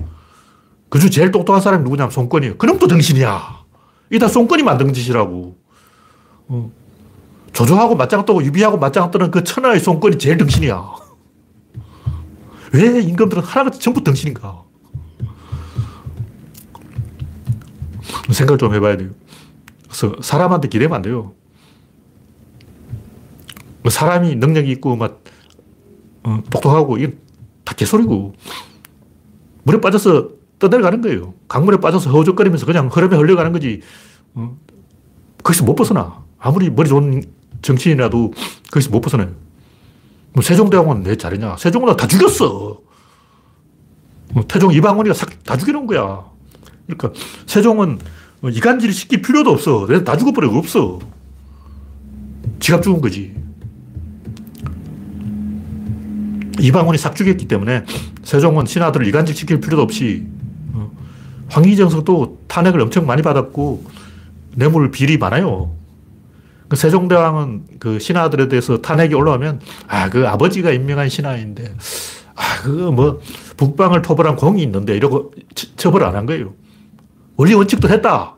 [0.90, 2.56] 그중 제일 똑똑한 사람이 누구냐면 손권이에요.
[2.56, 3.64] 그놈도 덩신이야.
[4.10, 5.56] 이게 다 손권이 만든 짓이라고.
[6.48, 6.83] 어.
[7.54, 10.94] 조조하고 맞짱 뜨고 유비하고 맞짱 뜨는 그 천하의 손권이 제일 덩신이야.
[12.74, 14.64] 왜 임금들은 하나같이 전부 덩신인가?
[18.30, 19.10] 생각을 좀 해봐야 돼요.
[19.84, 21.34] 그래서 사람한테 기대면 안 돼요.
[23.82, 25.22] 뭐 사람이 능력이 있고 막
[26.24, 27.16] 어, 똑똑하고 이게
[27.64, 28.34] 다 개소리고
[29.62, 31.34] 물에 빠져서 떠내려가는 거예요.
[31.48, 33.80] 강물에 빠져서 허우적거리면서 그냥 흐름에 흘려가는 거지.
[34.34, 34.56] 어,
[35.44, 36.24] 거기서 못 벗어나.
[36.38, 37.22] 아무리 머리 좋은
[37.64, 38.32] 정치인이라도
[38.70, 39.30] 거기서 못 벗어나요.
[40.32, 41.56] 뭐 세종대왕은 왜 잘했냐?
[41.56, 42.80] 세종은 다 죽였어.
[44.32, 46.24] 뭐 태종 이방원이가 다 죽여놓은 거야.
[46.86, 47.12] 그러니까
[47.46, 47.98] 세종은
[48.44, 49.86] 이간질 시킬 필요도 없어.
[50.04, 50.50] 다 죽어버려.
[50.50, 50.98] 없어.
[52.60, 53.34] 지갑 죽은 거지.
[56.60, 57.84] 이방원이 싹 죽였기 때문에
[58.22, 60.26] 세종은 신하들을 이간질 시킬 필요도 없이
[60.72, 60.90] 어,
[61.48, 63.84] 황희정석도 탄핵을 엄청 많이 받았고
[64.54, 65.74] 뇌물 비리 많아요.
[66.74, 71.76] 그 세종대왕은 그 신하들에 대해서 탄핵이 올라오면 아, 그 아버지가 임명한 신하인데
[72.34, 73.20] 아, 그거 뭐
[73.56, 75.32] 북방을 토벌한 공이 있는데 이러고
[75.76, 76.52] 처벌 안 한 거예요.
[77.36, 78.34] 원리 원칙도 했다.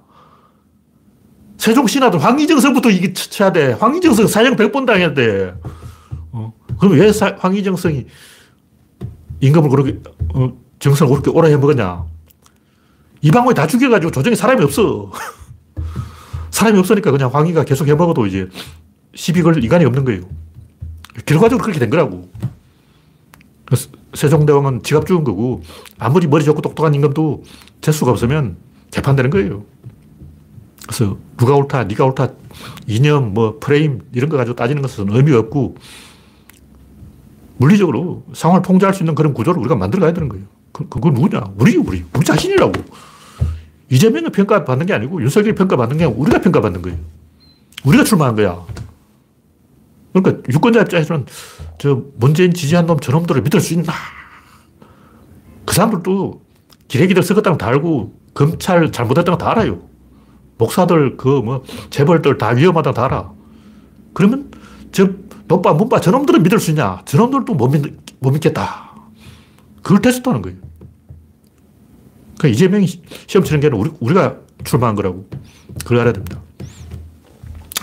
[1.57, 3.73] 세종 신하들 황희정성부터 이게 쳐야 돼.
[3.73, 5.55] 황희정성 사형 100번 당해야 돼.
[6.33, 6.53] 어.
[6.79, 8.07] 그럼 왜 사, 황희정성이
[9.41, 9.99] 임금을 그렇게,
[10.35, 12.05] 어, 정성을 그렇게 오래 해 먹었냐.
[13.23, 15.11] 이방원이 다 죽여가지고 조정에 사람이 없어.
[16.57, 18.49] 사람이 없으니까 그냥 황희가 계속 해 먹어도 이제
[19.15, 20.23] 시비 걸 인간이 없는 거예요.
[21.27, 22.31] 결과적으로 그렇게 된 거라고.
[24.15, 25.63] 세종대왕은 지갑 죽은 거고,
[25.99, 27.45] 아무리 머리 좋고 똑똑한 임금도
[27.83, 28.57] 재수가 없으면
[28.91, 29.65] 재판되는 거예요.
[30.87, 32.31] 그래서 누가 옳다, 네가 옳다,
[32.87, 35.77] 이념, 뭐 프레임 이런 거 가지고 따지는 것은 의미가 없고
[37.59, 40.47] 물리적으로 상황을 통제할 수 있는 그런 구조를 우리가 만들어 가야 되는 거예요.
[40.73, 41.53] 그, 그거 누구냐?
[41.59, 42.73] 우리, 우리, 우리 자신이라고.
[43.91, 46.99] 이재명이 평가받는 게 아니고 윤석열이 평가받는 게 아니고 우리가 평가받는 거예요.
[47.85, 48.65] 우리가 출마한 거야.
[50.13, 51.27] 그러니까 유권자 입장에서는
[51.79, 53.93] 저 문재인 지지한 놈 저놈들을 믿을 수 있나?
[55.65, 56.43] 그 사람들도
[56.89, 59.81] 기레기들 썩었다는 다 알고 검찰 잘못했다는 다 알아요.
[60.59, 63.31] 목사들 그 뭐 재벌들 다 위험하다 다 알아.
[64.15, 64.51] 그러면
[64.91, 65.09] 저
[65.49, 67.03] 노빠 문빠 저놈들은 믿을 수 있냐?
[67.05, 67.85] 저놈들도 못, 믿,
[68.21, 68.91] 못 믿겠다.
[69.83, 70.57] 그걸 테스트하는 거예요.
[72.39, 72.87] 그러니까 이재명이
[73.27, 75.29] 시험 치는 게 우리, 우리 가 출마한 거라고.
[75.83, 76.41] 그걸 알아야 됩니다.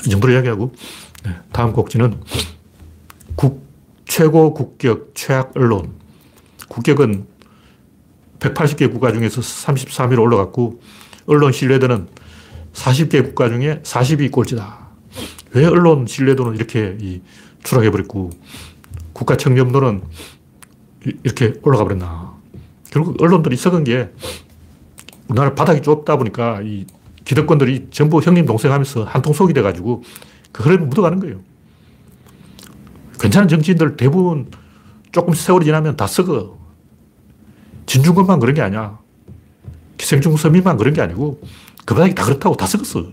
[0.06, 0.74] 이 정도로 이야기하고,
[1.26, 2.20] 네, 다음 곡지는
[3.36, 3.66] 국,
[4.06, 5.94] 최고 국격, 최악 언론.
[6.68, 7.26] 국격은
[8.40, 10.82] 180개 국가 중에서 33위로 올라갔고,
[11.26, 12.08] 언론 신뢰도는
[12.74, 14.90] 40개 국가 중에 40위 꼴찌다.
[15.52, 17.22] 왜 언론 신뢰도는 이렇게
[17.64, 18.32] 추락해버렸고,
[19.14, 20.04] 국가 청렴도는
[21.24, 22.43] 이렇게 올라가 버렸나.
[22.94, 24.12] 결국 언론들이 썩은 게
[25.28, 26.86] 우리나라 바닥이 좁다 보니까 이
[27.26, 30.04] 기득권들이 전부 형님 동생 하면서 한통 속이 돼가지고
[30.52, 31.40] 그 흐름이 묻어가는 거예요.
[33.20, 34.52] 괜찮은 정치인들 대부분
[35.12, 36.60] 조금 세월이 지나면 다 썩어.
[37.88, 39.00] 진중권만 그런 게 아니야.
[39.98, 41.42] 기생충 서민만 그런 게 아니고
[41.86, 43.08] 그 바닥이 다 그렇다고 다 썩었어.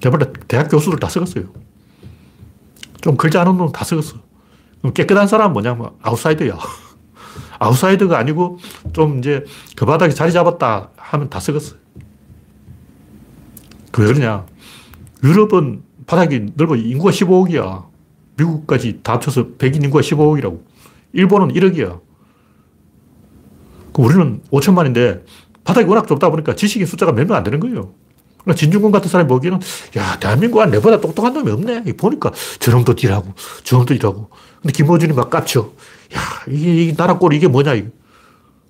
[0.00, 1.44] 제발 대학 교수들 다 썩었어요.
[3.02, 4.16] 좀 글자 않은 놈은 다 썩었어.
[4.94, 6.56] 깨끗한 사람은 뭐냐면 아웃사이더야.
[7.58, 8.58] 아웃사이더가 아니고
[8.92, 9.44] 좀 이제
[9.76, 11.78] 그 바닥에 자리 잡았다 하면 다 썩었어요.
[13.98, 14.46] 왜 그러냐.
[15.22, 17.86] 유럽은 바닥이 넓어 인구가 15억이야.
[18.36, 20.60] 미국까지 다 합쳐서 백인 인구가 15억이라고.
[21.12, 22.00] 일본은 1억이야.
[23.98, 25.22] 우리는 5천만인데
[25.64, 27.92] 바닥이 워낙 좁다 보니까 지식인 숫자가 몇 명 안 되는 거예요.
[28.44, 29.60] 그러니까 진중권 같은 사람이 보기에는
[29.96, 31.84] 야 대한민국은 내보다 똑똑한 놈이 없네.
[31.96, 33.32] 보니까 저놈도 일하고
[33.64, 34.30] 저놈도 일하고.
[34.60, 35.72] 근데 김호준이 막 깝쳐.
[36.14, 37.90] 야, 이게, 이게 나라 꼴 이게 뭐냐, 이게.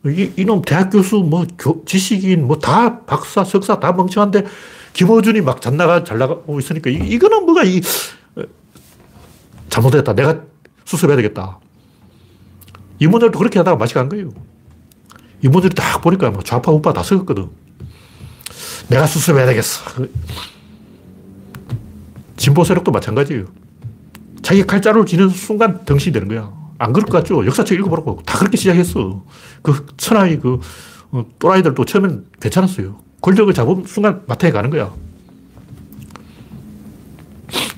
[0.06, 4.46] 이, 이놈 대학 교수, 뭐, 교, 지식인, 뭐, 다 박사, 석사 다 멍청한데,
[4.94, 7.80] 김어준이 막 잘 나가, 잘 나가고 있으니까, 이, 이거는 뭐가, 이,
[9.68, 10.14] 잘못했다.
[10.14, 10.42] 내가
[10.85, 11.58] 수습해야 되겠다.
[12.98, 14.30] 이모들도 그렇게 하다가 맛이 간 거예요.
[15.42, 17.48] 이모들이 딱 보니까 뭐 좌파 우파 다 썩었거든.
[18.88, 19.81] 내가 수습해야 되겠어.
[22.37, 23.47] 진보 세력도 마찬가지예요.
[24.42, 26.53] 자기 칼자루를 쥐는 순간 덩신이 되는 거야.
[26.79, 27.47] 안 그럴 것 같죠?
[27.47, 28.23] 역사책 읽어보라고.
[28.27, 29.25] 다 그렇게 시작했어.
[29.62, 30.59] 그 천하의 그
[31.12, 32.99] 어, 또라이들도 처음엔 괜찮았어요.
[33.21, 34.92] 권력을 잡은 순간 마타에 가는 거야.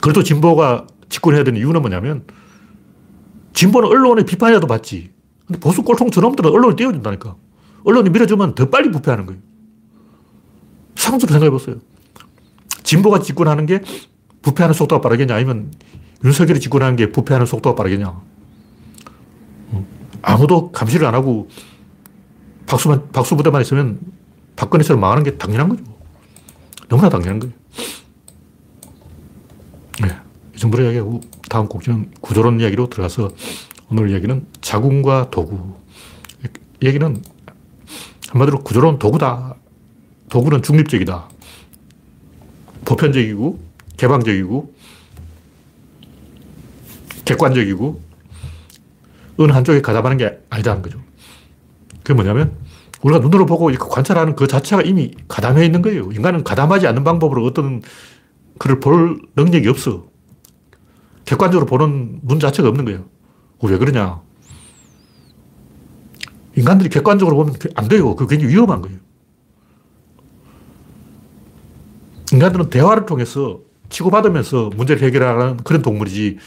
[0.00, 2.24] 그래도 진보가 집권해야 되는 이유는 뭐냐면
[3.52, 5.12] 진보는 언론의 비판이라도 받지.
[5.46, 7.36] 근데 보수 꼴통 저놈들은 언론을 띄워준다니까.
[7.84, 9.40] 언론이 밀어주면 더 빨리 부패하는 거예요.
[11.04, 11.76] 상수로 생각해 보세요.
[12.82, 13.80] 진보가 집권하는 게
[14.42, 15.72] 부패하는 속도가 빠르겠냐 아니면
[16.24, 18.20] 윤석열이 집권하는 게 부패하는 속도가 빠르겠냐.
[20.22, 21.48] 아무도 감시를 안 하고
[22.66, 24.00] 박수만, 박수 부대만 있으면
[24.56, 25.82] 박근혜처럼 망하는 게 당연한 거죠.
[26.88, 27.54] 너무나 당연한 거예요.
[30.00, 30.08] 네.
[30.54, 33.30] 이 정도로 이야기하고 다음 곡지는 구조론 이야기로 들어가서
[33.90, 35.76] 오늘 이야기는 자궁과 도구.
[36.80, 37.22] 이 얘기는
[38.30, 39.56] 한마디로 구조론 도구다.
[40.28, 41.28] 도구는 중립적이다.
[42.84, 43.58] 보편적이고
[43.96, 44.74] 개방적이고
[47.24, 48.02] 객관적이고
[49.38, 51.00] 어느 한쪽에 가담하는 게 아니다는 거죠.
[51.98, 52.56] 그게 뭐냐면
[53.02, 56.10] 우리가 눈으로 보고 관찰하는 그 자체가 이미 가담해 있는 거예요.
[56.12, 57.82] 인간은 가담하지 않는 방법으로 어떤
[58.58, 60.06] 그를 볼 능력이 없어.
[61.24, 63.04] 객관적으로 보는 눈 자체가 없는 거예요.
[63.62, 64.20] 왜 그러냐.
[66.56, 68.14] 인간들이 객관적으로 보면 안 돼요.
[68.14, 68.98] 그게 굉장히 위험한 거예요.
[72.32, 76.38] 인간들은 대화를 통해서 치고받으면서 문제를 해결하는 그런 동물이지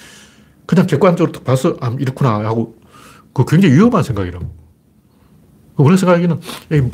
[0.65, 2.75] 그냥 객관적으로 봐서 아, 이렇구나 하고
[3.33, 4.45] 그 굉장히 위험한 생각이라고.
[5.77, 6.41] 우리 생각에는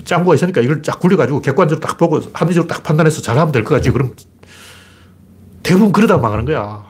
[0.04, 3.92] 짱구가 있으니까 이걸 쫙 굴려가지고 객관적으로 딱 보고 합리적으로 딱 판단해서 잘하면 될 것 같지.
[3.92, 4.14] 그럼
[5.64, 6.84] 대부분 그러다 망하는 거야.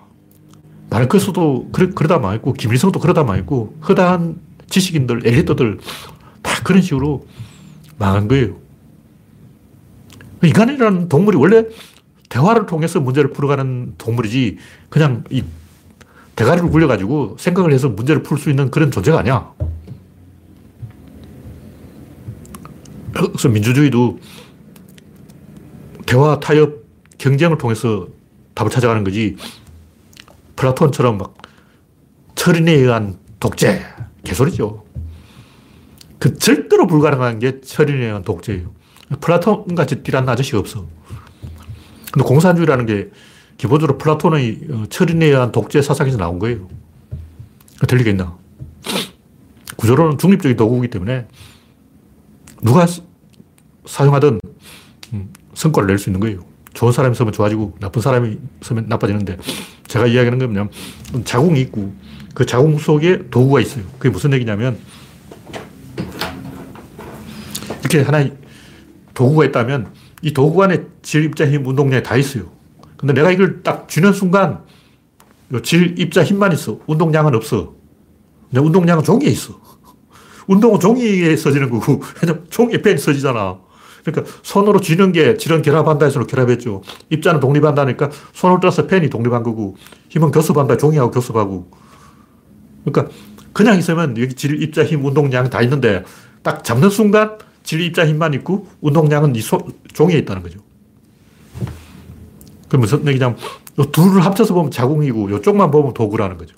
[0.89, 5.79] 마르크스도 그러, 그러다 망했고, 김일성도 그러다 망했고, 허다한 지식인들, 엘리트들
[6.41, 7.25] 다 그런 식으로
[7.97, 8.58] 망한 거예요.
[10.47, 11.65] 인간이라는 동물이 원래
[12.29, 14.58] 대화를 통해서 문제를 풀어가는 동물이지,
[14.89, 15.43] 그냥 이
[16.36, 19.51] 대가리를 굴려가지고 생각을 해서 문제를 풀 수 있는 그런 존재가 아니야.
[23.13, 24.19] 그래서 민주주의도
[26.06, 26.84] 대화, 타협,
[27.19, 28.08] 경쟁을 통해서
[28.56, 29.38] 답을 찾아가는 거지.
[30.56, 31.36] 플라톤처럼 막
[32.36, 33.82] 철인에 의한 독재.
[34.23, 34.84] 개소리죠.
[36.17, 38.71] 그 절대로 불가능한 게 철인에 의한 독재예요.
[39.19, 40.86] 플라톤 같이 띨한 아저씨가 없어.
[42.12, 43.10] 근데 공산주의라는 게
[43.58, 46.67] 기본적으로 플라톤의 어, 철인에 의한 독재 사상에서 나온 거예요.
[47.88, 48.38] 들리겠나?
[49.78, 51.28] 구조론은 중립적인 도구이기 때문에
[52.62, 52.86] 누가
[53.86, 54.39] 사용하든
[55.13, 56.39] 음, 성과를 낼 수 있는 거예요.
[56.73, 59.38] 좋은 사람이 쓰면 좋아지고 나쁜 사람이 쓰면 나빠지는데
[59.88, 60.71] 제가 이야기하는 건 뭐냐면
[61.26, 61.93] 자궁이 있고
[62.34, 63.84] 그 자궁 속에 도구가 있어요.
[63.99, 64.80] 그게 무슨 얘기냐면
[67.82, 68.34] 이렇게 하나의
[69.13, 72.52] 도구가 있다면 이 도구 안에 질, 입자, 힘, 운동량이 다 있어요.
[72.97, 74.62] 근데 내가 이걸 딱 쥐는 순간
[75.63, 76.80] 질, 입자, 힘만 있어.
[76.88, 77.73] 운동량은 없어.
[78.49, 79.60] 근데 운동량은 종이에 있어.
[80.47, 82.02] 운동은 종이에 써지는 거고,
[82.49, 83.60] 종이에 펜이 써지잖아.
[84.04, 86.82] 그러니까 손으로 쥐는 게 질은 결합한다 해서 결합했죠.
[87.10, 89.76] 입자는 독립한다니까 손을 떠서 펜이 독립한 거고,
[90.10, 91.69] 힘은 교습한다, 종이하고 교습하고.
[92.86, 93.13] 그러니까
[93.54, 96.04] 그냥 있으면 여기 질, 입자, 힘, 운동량 다 있는데
[96.41, 99.60] 딱 잡는 순간 질, 입자, 힘만 있고 운동량은 이 소,
[99.93, 100.60] 종이에 있다는 거죠.
[102.69, 103.38] 그 무슨 얘기냐면,
[103.78, 106.56] 이 둘을 합쳐서 보면 자궁이고, 이쪽만 보면 도구라는 거죠.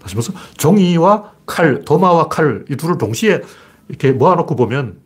[0.00, 3.42] 다시 말해서, 종이와 칼, 도마와 칼, 이 둘을 동시에
[3.88, 4.98] 이렇게 모아놓고 보면,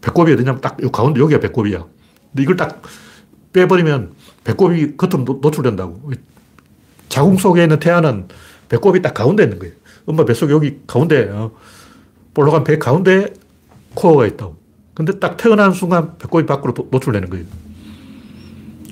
[0.00, 1.86] 배꼽이 어디냐면 딱 가운데 여기가 배꼽이야.
[2.30, 2.82] 근데 이걸 딱
[3.52, 4.12] 빼버리면
[4.44, 6.12] 배꼽이 겉으로 노출된다고.
[7.08, 8.28] 자궁 속에 있는 태아는
[8.68, 9.74] 배꼽이 딱 가운데 있는 거예요.
[10.04, 11.52] 엄마 뱃속에 여기 가운데, 어,
[12.34, 13.32] 볼록한 배 가운데
[13.94, 14.56] 코어가 있다고.
[14.94, 17.44] 근데 딱 태어나는 순간 배꼽이 밖으로 노출되는 거예요.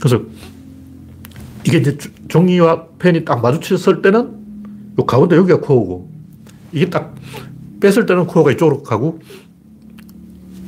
[0.01, 0.23] 그래서
[1.65, 1.97] 이게 이제
[2.29, 4.19] 종이와 펜이 딱 마주쳤을 때는
[4.99, 6.11] 요 가운데 여기가 코어고
[6.73, 7.15] 이게 딱
[7.81, 9.21] 뺐을 때는 코어가 이쪽으로 가고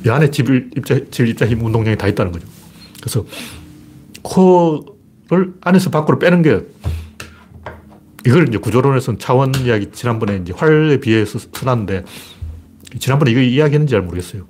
[0.05, 2.47] 이 안에 질 입자, 질 입자 힘 운동량이 다 있다는 거죠.
[3.01, 3.25] 그래서
[4.21, 6.61] 코어를 안에서 밖으로 빼는 게
[8.25, 12.05] 이걸 이제 구조론에서는 차원 이야기 지난번에 이제 활에 비해서 써놨는데
[12.99, 14.47] 지난번에 이거 이야기했는지 잘 모르겠어요.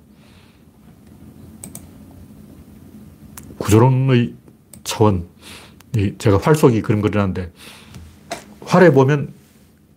[3.58, 4.34] 구조론의
[4.84, 5.26] 차원.
[6.18, 7.50] 제가 활 속이 그런 그리는데
[8.60, 9.32] 활에 보면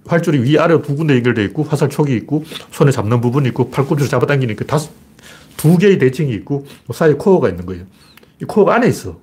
[0.08, 4.66] 활줄이 위아래 두 군데 연결되어 있고 화살 촉이 있고 손에 잡는 부분이 있고 팔꿈치로 잡아당기니까
[4.66, 4.92] 다섯,
[5.58, 7.84] 두 개의 대칭이 있고 사이에 코어가 있는 거예요.
[8.42, 9.20] 이 코어가 안에 있어.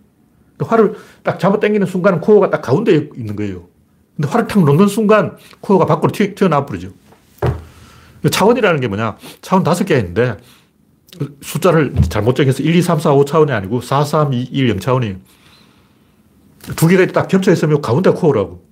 [0.58, 3.68] 활을 딱 잡아당기는 순간 코어가 딱 가운데 있는 거예요.
[4.14, 6.92] 근데 활을 탁 놓는 순간 코어가 밖으로 튀어나와 버리죠.
[8.30, 9.16] 차원이라는 게 뭐냐?
[9.42, 10.36] 차원 다섯 개가 있는데
[11.40, 14.80] 숫자를 잘못 정해서 1, 2, 3, 4, 5 차원이 아니고 4, 3, 2, 1, 0
[14.80, 15.16] 차원이에요.
[16.76, 18.64] 두 개가 딱 겹쳐 있으면 가운데 코어라고.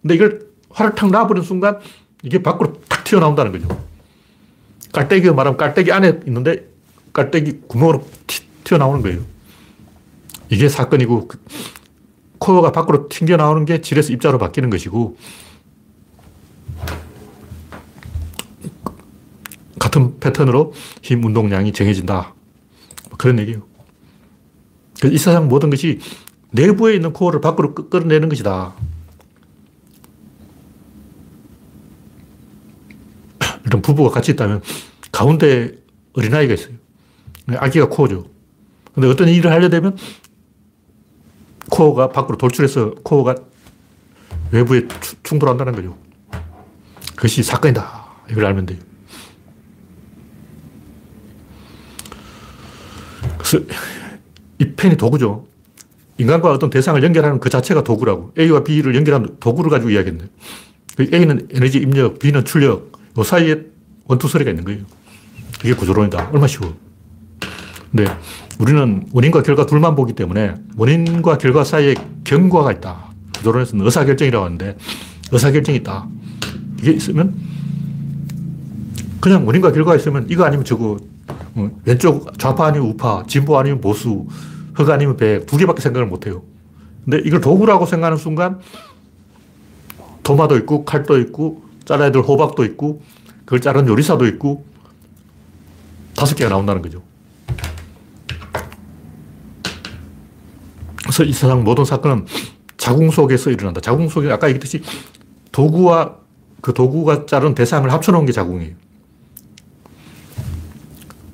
[0.00, 1.78] 근데 이걸 활을 탁 놔버리는 순간
[2.22, 3.68] 이게 밖으로 탁 튀어나온다는 거죠.
[4.92, 6.68] 깔때기가 말하면 깔때기 안에 있는데
[7.12, 9.20] 깔때기 구멍으로 튀, 어나오는 거예요.
[10.48, 11.38] 이게 사건이고 그
[12.38, 15.16] 코어가 밖으로 튕겨나오는 게 질에서 입자로 바뀌는 것이고
[19.92, 22.34] 같은 패턴으로 힘 운동량이 정해진다.
[23.10, 23.62] 뭐 그런 얘기예요.
[25.04, 26.00] 이 세상 모든 것이
[26.50, 28.72] 내부에 있는 코어를 밖으로 끌어내는 것이다.
[33.64, 34.62] 일단 부부가 같이 있다면
[35.12, 35.76] 가운데
[36.14, 36.74] 어린아이가 있어요.
[37.48, 38.24] 아기가 코어죠.
[38.94, 39.96] 근데 어떤 일을 하려 되면
[41.70, 43.34] 코어가 밖으로 돌출해서 코어가
[44.52, 44.86] 외부에
[45.22, 45.98] 충돌한다는 거죠.
[47.16, 48.06] 그것이 사건이다.
[48.30, 48.91] 이걸 알면 돼요.
[54.58, 55.46] 이 펜이 도구죠.
[56.18, 58.32] 인간과 어떤 대상을 연결하는 그 자체가 도구라고.
[58.38, 60.24] A와 B를 연결하는 도구를 가지고 이야기했네.
[60.96, 63.62] 그 A는 에너지 입력, B는 출력, 그 사이에
[64.04, 64.82] 원투소리가 있는 거예요.
[65.64, 66.30] 이게 구조론이다.
[66.32, 66.74] 얼마 쉬워.
[67.90, 68.10] 근데
[68.58, 73.12] 우리는 원인과 결과 둘만 보기 때문에 원인과 결과 사이에 경과가 있다.
[73.36, 74.76] 구조론에서는 의사결정이라고 하는데
[75.30, 76.08] 의사결정이 있다.
[76.80, 77.34] 이게 있으면
[79.20, 80.96] 그냥 원인과 결과가 있으면 이거 아니면 저거 어,
[81.84, 84.26] 왼쪽 좌파 아니면 우파, 진보 아니면 보수,
[84.74, 86.42] 흑 아니면 백, 두 개밖에 생각을 못 해요.
[87.04, 88.60] 근데 이걸 도구라고 생각하는 순간
[90.22, 93.02] 도마도 있고 칼도 있고 잘라야 될 호박도 있고
[93.44, 94.64] 그걸 자른 요리사도 있고
[96.14, 97.02] 다섯 개가 나온다는 거죠.
[101.02, 102.26] 그래서 이 세상 모든 사건은
[102.76, 103.80] 자궁 속에서 일어난다.
[103.80, 104.82] 자궁 속에 아까 얘기했듯이
[105.50, 106.16] 도구와
[106.60, 108.74] 그 도구가 자른 대상을 합쳐놓은 게 자궁이에요.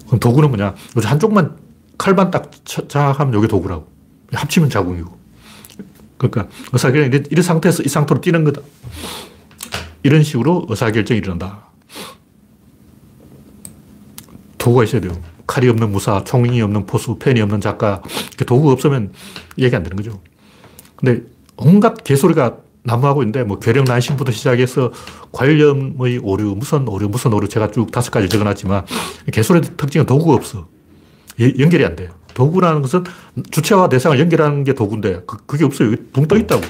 [0.09, 0.75] 그럼 도구는 뭐냐?
[0.97, 1.57] 한쪽만
[1.97, 3.87] 칼만 딱 자하면 이게 도구라고.
[4.33, 5.17] 합치면 자궁이고.
[6.17, 8.61] 그러니까 의사결정 이런 상태에서 이 상태로 뛰는 거다.
[10.03, 11.69] 이런 식으로 의사결정이 일어난다.
[14.59, 15.13] 도구가 있어야 돼요.
[15.47, 18.03] 칼이 없는 무사, 총이 없는 포수, 펜이 없는 작가.
[18.47, 19.13] 도구가 없으면
[19.59, 20.21] 얘기 안 되는 거죠.
[20.97, 21.23] 근데
[21.57, 24.91] 온갖 개소리가 난무하고 있는데 뭐 괴력 난 신부터 시작해서
[25.33, 28.87] 관념의 오류, 무슨 오류, 무슨 오류 제가 쭉 다섯 가지 적어놨지만
[29.33, 30.67] 개소리 특징은 도구가 없어.
[31.39, 32.11] 연결이 안 돼요.
[32.35, 33.05] 도구라는 것은
[33.51, 35.95] 주체와 대상을 연결하는 게 도구인데 그, 그게 없어요.
[36.13, 36.63] 붕 떠 있다고.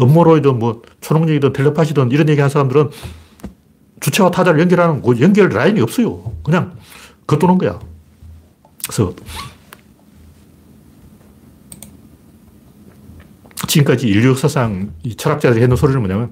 [0.00, 2.90] 음모로이든 뭐 초능력이든 텔레파시든 이런 얘기 하는 사람들은
[4.00, 6.32] 주체와 타자를 연결하는 그 연결 라인이 없어요.
[6.44, 6.76] 그냥
[7.26, 7.80] 겉도는 거야.
[8.84, 9.14] 그래서
[13.66, 16.30] 지금까지 인류 역사상 이 철학자들이 해놓은 소리는 뭐냐면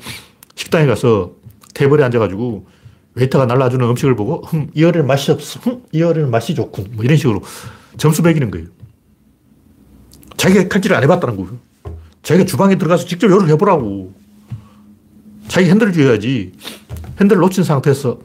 [0.55, 1.33] 식당에 가서
[1.75, 2.67] 테이블에 앉아가지고
[3.15, 5.61] 웨이터가 날라주는 음식을 보고 흠, 이 요리는 맛이 없어.
[5.61, 6.89] 흠, 이 요리는 맛이 좋군.
[6.93, 7.43] 뭐 이런 식으로
[7.97, 8.67] 점수 매기는 거예요.
[10.37, 11.59] 자기가 칼질을 안 해봤다는 거예요.
[12.23, 14.13] 자기가 주방에 들어가서 직접 요리를 해보라고.
[15.49, 16.53] 자기 핸들을 쥐어야지.
[17.21, 18.19] 핸들을 놓친 상태에서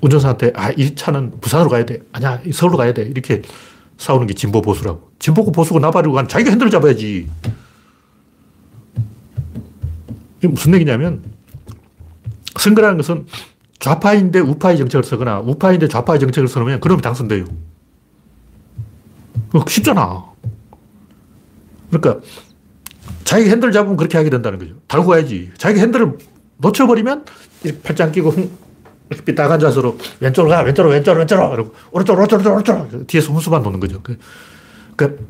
[0.00, 2.00] 운전사한테 아, 이 차는 부산으로 가야 돼.
[2.12, 3.02] 아니야, 서울로 가야 돼.
[3.02, 3.42] 이렇게
[3.98, 5.10] 싸우는 게 진보 보수라고.
[5.18, 7.28] 진보고 보수고 나발이고 간 자기가 핸들을 잡아야지.
[10.38, 11.22] 이게 무슨 얘기냐면
[12.58, 13.26] 선거라는 것은
[13.78, 17.44] 좌파인데 우파의 정책을 쓰거나 우파인데 좌파의 정책을 쓰면 그러면 당선돼요.
[19.68, 20.24] 쉽잖아.
[21.90, 22.20] 그러니까
[23.24, 24.74] 자기 핸들 잡으면 그렇게 하게 된다는 거죠.
[24.88, 25.50] 달고 가야지.
[25.56, 26.18] 자기 핸들을
[26.58, 27.24] 놓쳐버리면
[27.82, 28.34] 팔짱 끼고
[29.10, 33.06] 이렇게 삐딱 앉아서 왼쪽으로 가, 왼쪽으로, 왼쪽으로, 왼쪽으로, 그리고 오른쪽으로, 오른쪽으로, 오른쪽으로.
[33.06, 34.00] 뒤에서 훈수만 놓는 거죠.
[34.02, 34.18] 그,
[34.96, 35.22] 그러니까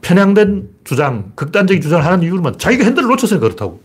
[0.00, 3.80] 편향된 주장, 극단적인 주장을 하는 이유는 자기가 핸들을 놓쳐서 그렇다고.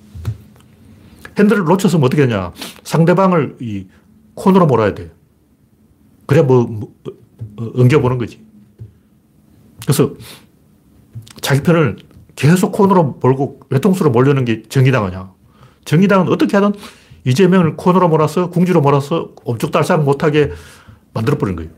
[1.37, 2.51] 핸들을 놓쳐서 어떻게 하냐.
[2.83, 3.87] 상대방을 이
[4.35, 5.11] 콘으로 몰아야 돼.
[6.25, 6.93] 그래야 뭐, 뭐
[7.57, 8.41] 어, 엉겨보는 거지.
[9.83, 10.13] 그래서
[11.41, 11.97] 자기 편을
[12.35, 15.31] 계속 콘으로 몰고 외통수로 몰려는 게 정의당 이냐
[15.85, 16.73] 정의당은 어떻게 하든
[17.25, 20.51] 이재명을 콘으로 몰아서 궁지로 몰아서 엄죽달싹 못하게
[21.13, 21.71] 만들어버린 거예요.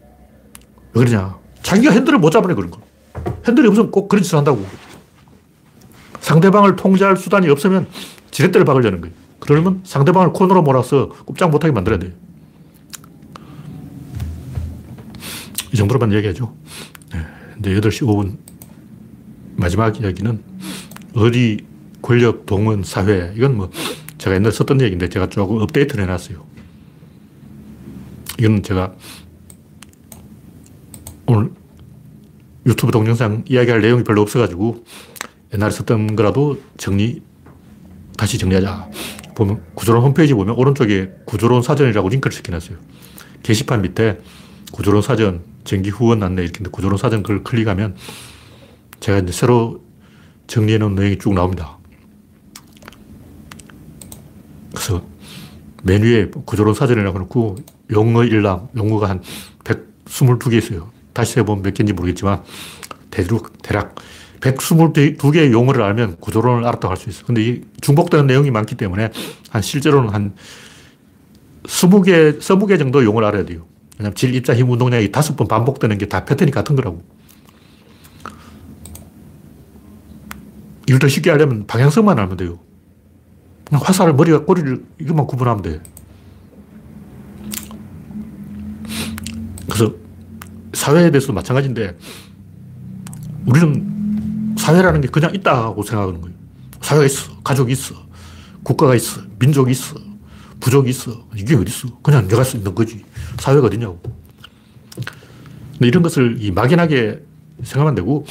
[0.94, 1.38] 왜 그러냐.
[1.62, 2.80] 자기가 핸들을 못 잡으니 그런 거.
[3.48, 4.66] 핸들이 없으면 꼭 그런 짓을 한다고.
[6.20, 7.88] 상대방을 통제할 수단이 없으면
[8.32, 9.16] 지렛대를 박으려는 거예요.
[9.40, 12.12] 그러면 상대방을 콘으로 몰아서 꼼짝 못하게 만들어야 돼요.
[15.74, 16.54] 이 정도로만 얘기하죠.
[17.14, 17.20] 네.
[17.60, 18.38] 이제 8시 5분
[19.56, 20.44] 마지막 이야기는
[21.16, 21.66] 어디
[22.02, 23.34] 권력, 동원, 사회.
[23.36, 23.70] 이건 뭐
[24.22, 26.46] 제가 옛날에 썼던 얘기인데 제가 조금 업데이트를 해놨어요.
[28.40, 28.94] 이건 제가
[31.26, 31.50] 오늘
[32.68, 34.86] 유튜브 동영상 이야기할 내용이 별로 없어가지고
[35.56, 37.24] 옛날에 썼던 거라도 정리,
[38.16, 38.92] 다시 정리하자.
[39.34, 42.78] 보면 구조론 홈페이지 보면 오른쪽에 구조론 사전이라고 링크를 시켜놨어요.
[43.42, 44.20] 게시판 밑에
[44.72, 47.96] 구조론 사전, 정기 후원 안내 이렇게 구조론 사전 그걸 클릭하면
[49.00, 49.84] 제가 이제 새로
[50.46, 51.80] 정리해 놓은 내용이 쭉 나옵니다.
[54.82, 55.06] 그래서
[55.84, 57.56] 맨 위에 구조론 사전이라고 놓고
[57.92, 59.22] 용어 일람, 용어가 한
[59.64, 60.90] 122개 있어요.
[61.14, 62.44] 다시 해보면 몇 개인지 모르겠지만
[63.10, 63.96] 대략, 대략
[64.42, 67.26] 122개의 용어를 알면 구조론을 알았다고 할 수 있어.
[67.26, 69.10] 근데 이 중복되는 내용이 많기 때문에
[69.50, 70.34] 한 실제로는 한
[71.64, 73.66] 20개, 20개 정도 용어를 알아야 돼요.
[74.00, 77.04] 왜냐면 질, 입자, 힘, 운동량이 다섯 번 반복되는 게 다 패턴이 같은 거라고.
[80.88, 82.60] 이걸 더 쉽게 하려면 방향성만 알면 돼요.
[83.80, 85.82] 화살을 머리와 꼬리를 이것만 구분하면 돼.
[89.66, 89.94] 그래서
[90.74, 91.98] 사회에 대해서도 마찬가지인데
[93.46, 96.36] 우리는 사회라는 게 그냥 있다고 생각하는 거예요.
[96.82, 97.32] 사회가 있어.
[97.44, 97.96] 가족이 있어.
[98.64, 99.22] 국가가 있어.
[99.40, 99.96] 민족이 있어.
[100.60, 101.28] 부족이 있어.
[101.36, 101.88] 이게 어디 있어?
[102.02, 103.04] 그냥 내가 있는 거지.
[103.40, 104.00] 사회가 어디냐고.
[105.74, 107.24] 근데 이런 것을 이 막연하게
[107.64, 108.26] 생각하면 되고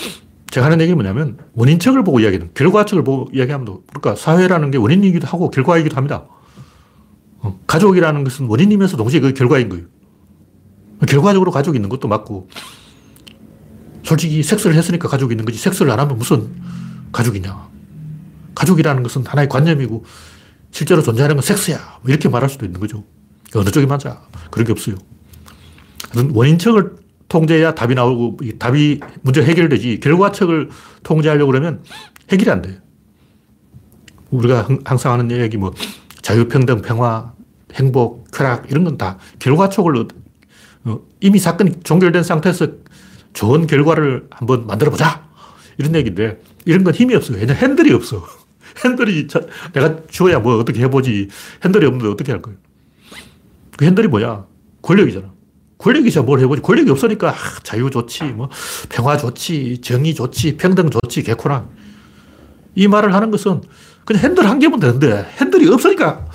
[0.51, 3.73] 제가 하는 얘기는 뭐냐면 원인책을 보고 이야기하는 결과책을 보고 이야기하면 돼.
[3.93, 6.27] 그러니까 사회라는 게 원인이기도 하고 결과이기도 합니다.
[7.39, 9.87] 어, 가족이라는 것은 원인이면서 동시에 그 결과인 거예요.
[11.07, 12.49] 결과적으로 가족이 있는 것도 맞고
[14.03, 16.51] 솔직히 섹스를 했으니까 가족이 있는 거지 섹스를 안 하면 무슨
[17.13, 17.69] 가족이냐.
[18.55, 20.05] 가족이라는 것은 하나의 관념이고
[20.73, 21.79] 실제로 존재하는 건 섹스야.
[22.03, 23.05] 뭐 이렇게 말할 수도 있는 거죠.
[23.55, 24.23] 어느 쪽이 맞아.
[24.51, 24.97] 그런 게 없어요.
[26.35, 26.97] 원인책을
[27.31, 30.69] 통제해야 답이 나오고 답이 문제 해결되지 결과책을
[31.05, 31.83] 통제하려고 그러면
[32.31, 32.77] 해결이 안 돼요.
[34.31, 35.73] 우리가 항상 하는 얘기 뭐
[36.23, 37.33] 자유평등, 평화,
[37.73, 40.07] 행복, 쾌락 이런 건 다 결과책을
[40.85, 42.67] 어, 이미 사건이 종결된 상태에서
[43.33, 45.29] 좋은 결과를 한번 만들어 보자.
[45.79, 47.39] 이런 얘기인데 이런 건 힘이 없어요.
[47.39, 48.27] 왜냐 핸들이 없어.
[48.85, 49.41] 핸들이 자,
[49.73, 51.29] 내가 주어야 뭐 어떻게 해보지.
[51.65, 52.59] 핸들이 없는데 어떻게 할 거예요.
[53.77, 54.47] 그 핸들이 뭐야?
[54.83, 55.33] 권력이잖아.
[55.81, 56.63] 권력이 있어야 뭘 해보지.
[56.63, 58.51] 권력이 없으니까 아, 자유 좋지, 뭐
[58.91, 61.67] 평화 좋지, 정의 좋지, 평등 좋지, 개코나.
[62.75, 63.63] 이 말을 하는 것은
[64.05, 66.27] 그냥 핸들 한 개면 되는데 핸들이 없으니까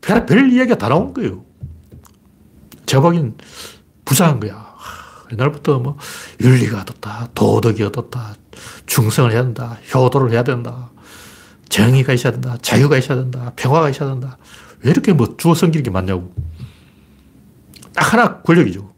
[0.00, 1.44] 별, 별 이야기가 다 나온 거예요.
[2.86, 3.36] 제가 보기엔
[4.04, 4.68] 부상한 거야.
[5.32, 5.96] 옛날부터 뭐
[6.40, 8.34] 윤리가 어떻다, 도덕이 어떻다,
[8.86, 10.90] 충성을 해야 된다, 효도를 해야 된다,
[11.68, 14.38] 정의가 있어야 된다, 자유가 있어야 된다, 평화가 있어야 된다.
[14.80, 16.32] 왜 이렇게 뭐 주어 섬기는 게 많냐고.
[17.98, 18.94] 딱 하나 권력이죠.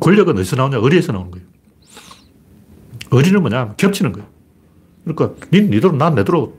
[0.00, 0.76] 권력은 어디서 나오냐?
[0.76, 1.46] 의리에서 나오는 거예요.
[3.10, 3.74] 의리는 뭐냐?
[3.78, 4.28] 겹치는 거예요.
[5.04, 6.58] 그러니까 니, 니대로 난 내대로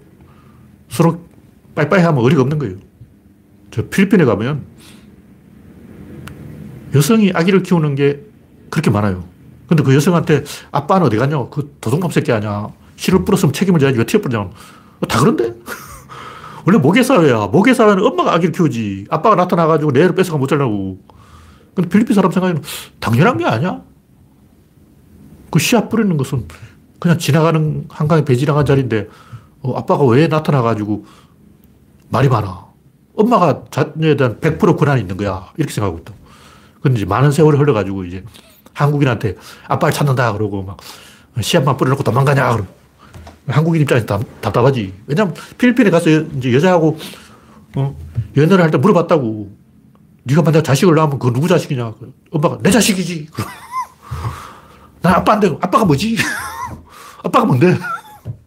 [0.90, 1.24] 서로
[1.76, 2.78] 빠이빠이 하면 의리가 없는 거예요.
[3.70, 4.66] 저 필리핀에 가면
[6.96, 8.20] 여성이 아기를 키우는 게
[8.72, 9.24] 그렇게 많아요.
[9.68, 11.50] 근데 그 여성한테 아빠는 어디 갔냐?
[11.50, 12.70] 그 도둑놈 새끼 아니야.
[12.96, 14.50] 실을 뿌렸으면 책임을 져야지 왜 튀어뿌리냐.
[15.08, 15.54] 다 그런데?
[16.66, 17.48] 원래 모계사회야.
[17.48, 19.08] 모계사회는 엄마가 아기를 키우지.
[19.10, 21.00] 아빠가 나타나가지고 내 애를 뺏어가 못 잘라고.
[21.76, 22.62] 근데 필리핀 사람 생각에는
[23.00, 23.82] 당연한 게 아니야.
[25.50, 26.48] 그 씨앗 뿌리는 것은
[27.00, 29.08] 그냥 지나가는 한강에 배 지나간 자리인데
[29.62, 31.06] 어, 아빠가 왜 나타나가지고
[32.10, 32.66] 말이 많아.
[33.16, 35.52] 엄마가 자녀에 대한 100% 권한이 있는 거야.
[35.58, 36.14] 이렇게 생각하고 있다.
[36.82, 38.24] 근데 이제 많은 세월이 흘러가지고 이제
[38.74, 39.36] 한국인한테
[39.68, 40.78] 아빠를 찾는다 그러고 막
[41.40, 42.81] 씨앗만 뿌려놓고 도망가냐 그러고
[43.48, 44.94] 한국인 입장에서 답, 답답하지.
[45.08, 46.98] 왜냐면 필리핀에 가서 이제 여자하고
[47.76, 47.96] 어,
[48.38, 49.52] 연애를 할 때 물어봤다고.
[50.24, 51.94] 네가 만약 자식을 낳으면 그 누구 자식이냐.
[52.32, 53.28] 엄마가 내 자식이지.
[55.02, 56.16] 난 아빠인데 아빠가 뭐지?
[57.24, 57.76] 아빠가 뭔데?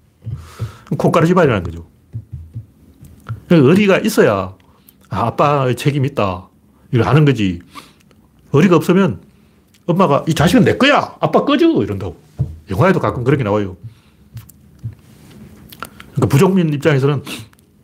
[0.97, 1.87] 콩가루 집안이라는 거죠.
[3.51, 4.55] 의리가 있어야
[5.11, 6.49] 아, 아빠의 책임이 있다.
[6.93, 7.61] 이걸 아는 거지.
[8.53, 9.21] 의리가 없으면
[9.87, 11.17] 엄마가 이 자식은 내 거야.
[11.21, 11.67] 아빠 꺼져.
[11.83, 12.17] 이런다고.
[12.71, 13.77] 영화에도 가끔 그렇게 나와요.
[16.15, 17.23] 그러니까 부족민 입장에서는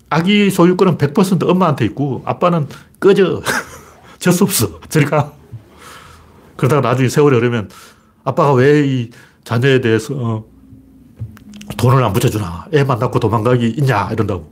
[0.08, 2.66] 아기 소유권은 100% 엄마한테 있고 아빠는
[2.98, 3.42] 꺼져.
[4.18, 4.80] 져수 없어.
[4.88, 5.32] 저리 가.
[6.56, 7.70] 그러다가 나중에 세월이 흐르면
[8.24, 9.10] 아빠가 왜 이
[9.44, 10.44] 자녀에 대해서 어,
[11.76, 12.66] 돈을 안 붙여주나.
[12.72, 14.10] 애만 낳고 도망가기 있냐.
[14.12, 14.50] 이런다고.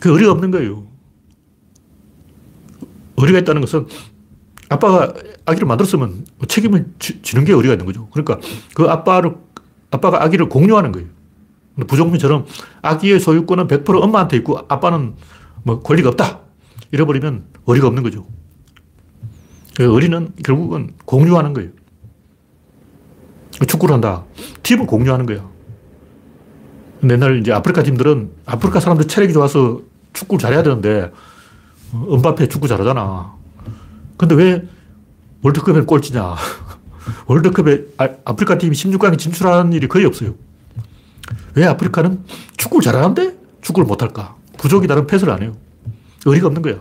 [0.00, 0.86] 그 의리가 없는 거예요.
[3.16, 3.86] 의리가 있다는 것은
[4.70, 5.12] 아빠가
[5.44, 8.08] 아기를 만들었으면 책임을 지, 는게 의리가 있는 거죠.
[8.10, 8.38] 그러니까
[8.74, 9.34] 그 아빠를,
[9.90, 11.08] 아빠가 아기를 공유하는 거예요.
[11.86, 12.46] 부족민처럼
[12.82, 15.14] 아기의 소유권은 100% 엄마한테 있고 아빠는
[15.62, 16.40] 뭐 권리가 없다.
[16.92, 18.26] 잃어버리면 의리가 없는 거죠.
[19.76, 21.70] 그 의리는 결국은 공유하는 거예요.
[23.66, 24.24] 축구를 한다.
[24.62, 25.48] 팀은 공유하는 거야.
[27.08, 29.80] 옛날 이제 아프리카 팀들은 아프리카 사람들 체력이 좋아서
[30.12, 31.10] 축구를 잘해야 되는데,
[31.92, 33.34] 어, 은바페 축구 잘하잖아.
[34.16, 34.62] 근데 왜
[35.42, 36.34] 월드컵엔 꼴찌냐.
[37.26, 40.34] 월드컵에 아, 아프리카 팀이 16강에 진출하는 일이 거의 없어요.
[41.54, 42.24] 왜 아프리카는
[42.56, 44.36] 축구를 잘하는데 축구를 못할까?
[44.58, 45.56] 부족이 다른 패스를 안 해요.
[46.24, 46.80] 의리가 없는 거야.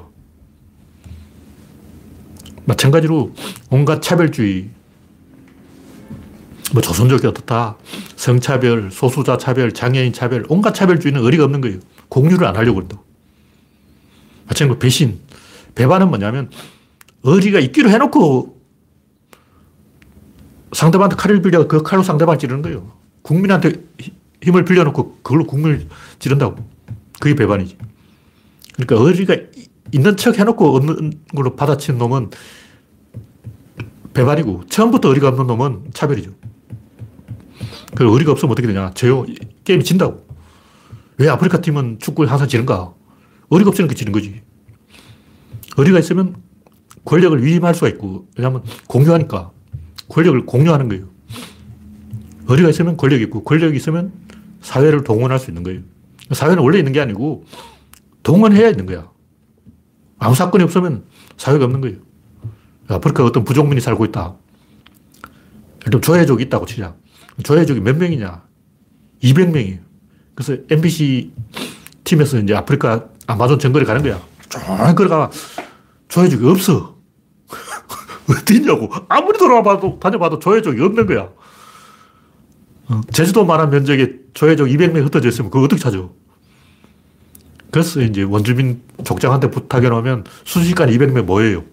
[2.65, 3.33] 마찬가지로
[3.71, 4.69] 온갖 차별주의,
[6.71, 7.77] 뭐 조선족이 어떻다,
[8.15, 11.79] 성차별, 소수자 차별, 장애인 차별, 온갖 차별주의는 의리가 없는 거예요.
[12.09, 13.01] 공유를 안 하려고 그런다.
[14.47, 15.19] 마찬가지로 배신,
[15.73, 16.49] 배반은 뭐냐면
[17.23, 18.59] 의리가 있기로 해놓고
[20.73, 22.91] 상대방한테 칼을 빌려 그 칼로 상대방 찌르는 거예요.
[23.23, 23.73] 국민한테
[24.43, 25.87] 힘을 빌려놓고 그걸로 국민을
[26.19, 26.57] 찌른다고.
[27.19, 27.77] 그게 배반이지.
[28.75, 29.35] 그러니까 의리가
[29.91, 32.29] 있는 척 해놓고 없는 걸로 받아친 놈은
[34.13, 36.31] 배반이고 처음부터 의리가 없는 놈은 차별이죠.
[37.95, 38.91] 그 의리가 없으면 어떻게 되냐.
[38.93, 39.25] 져요.
[39.63, 40.25] 게임이 진다고.
[41.17, 42.93] 왜 아프리카 팀은 축구에 항상 지는가?
[43.51, 44.41] 의리가 없으니까 지는 거지.
[45.77, 46.35] 의리가 있으면
[47.03, 49.51] 권력을 위임할 수가 있고, 왜냐하면 공유하니까
[50.07, 51.09] 권력을 공유하는 거예요.
[52.47, 54.11] 의리가 있으면 권력이 있고, 권력이 있으면
[54.61, 55.81] 사회를 동원할 수 있는 거예요.
[56.31, 57.45] 사회는 원래 있는 게 아니고,
[58.23, 59.09] 동원해야 있는 거야.
[60.19, 61.05] 아무 사건이 없으면
[61.37, 61.97] 사회가 없는 거예요.
[62.87, 64.35] 아프리카 어떤 부족민이 살고 있다.
[65.85, 66.95] 일단 조회족이 있다고 치자.
[67.43, 68.43] 조회족이 몇 명이냐?
[69.23, 69.79] 200명이에요.
[70.35, 71.31] 그래서 MBC
[72.03, 74.19] 팀에서 이제 아프리카 아마존 정글에 가는 거야.
[74.49, 74.59] 쭉
[74.95, 75.29] 걸어가
[76.07, 76.97] 조회족이 없어.
[78.29, 78.89] 어디 있냐고.
[79.07, 81.29] 아무리 돌아봐도, 다녀봐도 조회족이 없는 거야.
[82.89, 86.09] 어, 제주도만한 면적에 조회족 200명 흩어져 있으면 그거 어떻게 찾아?
[87.71, 91.63] 그래서 이제 원주민 족장한테 부탁해 놓으면 순식간에 200명 모여요.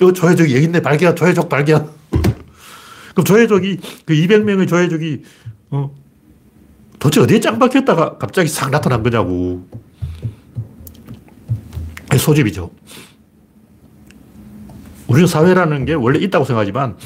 [0.00, 0.80] 어, 조회족이 여기 있네.
[0.80, 1.90] 발견, 조회족 발견.
[3.12, 5.22] 그럼 조회족이, 그 200명의 조회족이,
[5.70, 5.92] 어,
[6.98, 9.66] 도대체 어디에 짱 박혔다가 갑자기 싹 나타난 거냐고.
[12.16, 12.70] 소집이죠.
[15.08, 16.96] 우리는 사회라는 게 원래 있다고 생각하지만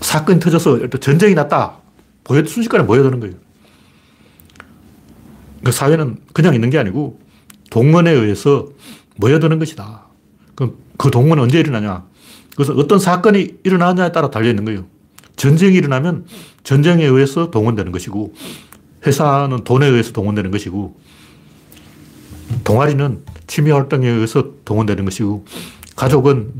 [0.00, 1.79] 사건이 터져서 전쟁이 났다.
[2.24, 3.34] 보여, 순식간에 모여드는 거예요.
[5.64, 7.20] 그 사회는 그냥 있는 게 아니고
[7.70, 8.68] 동원에 의해서
[9.16, 10.06] 모여드는 것이다.
[10.54, 12.04] 그럼 그 동원은 언제 일어나냐?
[12.56, 14.86] 그래서 어떤 사건이 일어나냐에 따라 달려있는 거예요.
[15.36, 16.26] 전쟁이 일어나면
[16.64, 18.34] 전쟁에 의해서 동원되는 것이고
[19.06, 20.98] 회사는 돈에 의해서 동원되는 것이고
[22.64, 25.46] 동아리는 취미 활동에 의해서 동원되는 것이고
[25.96, 26.54] 가족은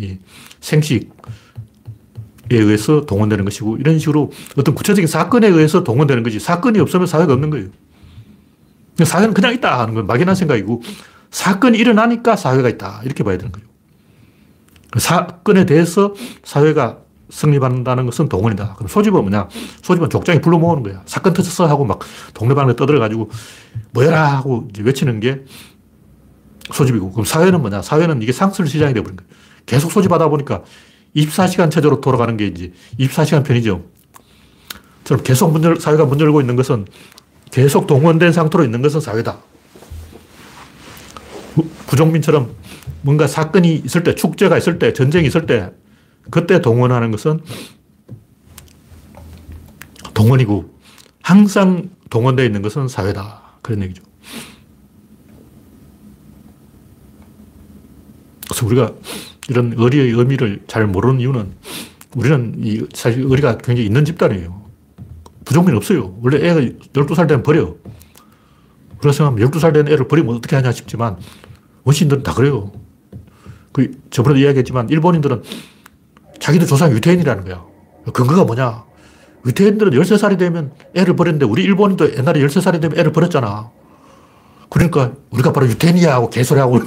[0.61, 1.09] 생식에
[2.57, 7.51] 의해서 동원되는 것이고 이런 식으로 어떤 구체적인 사건에 의해서 동원되는 거지 사건이 없으면 사회가 없는
[7.51, 7.69] 거예요.
[9.05, 10.83] 사회는 그냥 있다 하는 건 막연한 생각이고
[11.31, 13.67] 사건이 일어나니까 사회가 있다 이렇게 봐야 되는 거예요.
[14.99, 16.99] 사건에 대해서 사회가
[17.31, 18.75] 성립한다는 것은 동원이다.
[18.75, 19.49] 그럼 소집은 뭐냐?
[19.83, 21.03] 소집은 족장이 불러 모으는 거야.
[21.07, 22.01] 사건 터졌어 하고 막
[22.35, 23.31] 동네방네 떠들어가지고
[23.93, 25.45] 모여라 하고 외치는 게
[26.73, 27.13] 소집이고.
[27.13, 27.83] 그럼 사회는 뭐냐?
[27.83, 29.31] 사회는 이게 상술 시장이 되어버린 거예요.
[29.67, 30.65] 계속 소집하다 보니까
[31.17, 33.85] 24시간 체제로 돌아가는 게 이제 24시간 편의점.
[35.05, 36.87] 처럼 계속 문 열, 사회가 문 열고 있는 것은
[37.51, 39.39] 계속 동원된 상태로 있는 것은 사회다.
[41.89, 42.55] 부종민처럼
[43.03, 45.73] 뭔가 사건이 있을 때, 축제가 있을 때, 전쟁이 있을 때,
[46.31, 47.41] 그때 동원하는 것은
[50.15, 50.79] 동원이고,
[51.23, 53.59] 항상 동원되어 있는 것은 사회다.
[53.63, 54.03] 그런 얘기죠.
[58.49, 58.93] 그래서 우리가
[59.51, 61.53] 이런 의리의 의미를 잘 모르는 이유는
[62.15, 64.63] 우리는 이 사실 의리가 굉장히 있는 집단이에요.
[65.45, 66.17] 부족민 없어요.
[66.23, 67.75] 원래 애가 12살 되면 버려.
[68.99, 71.17] 우리가 생각하면 12살 된 애를 버리면 어떻게 하냐 싶지만
[71.83, 72.71] 원시인들은 다 그래요.
[73.73, 75.43] 그 저번에도 이야기했지만 일본인들은
[76.39, 77.65] 자기들 조상 유태인이라는 거야.
[78.13, 78.85] 근거가 뭐냐?
[79.47, 83.69] 유태인들은 13살이 되면 애를 버렸는데 우리 일본인도 옛날에 13살이 되면 애를 버렸잖아.
[84.69, 86.79] 그러니까 우리가 바로 유태인이야 하고 개소리하고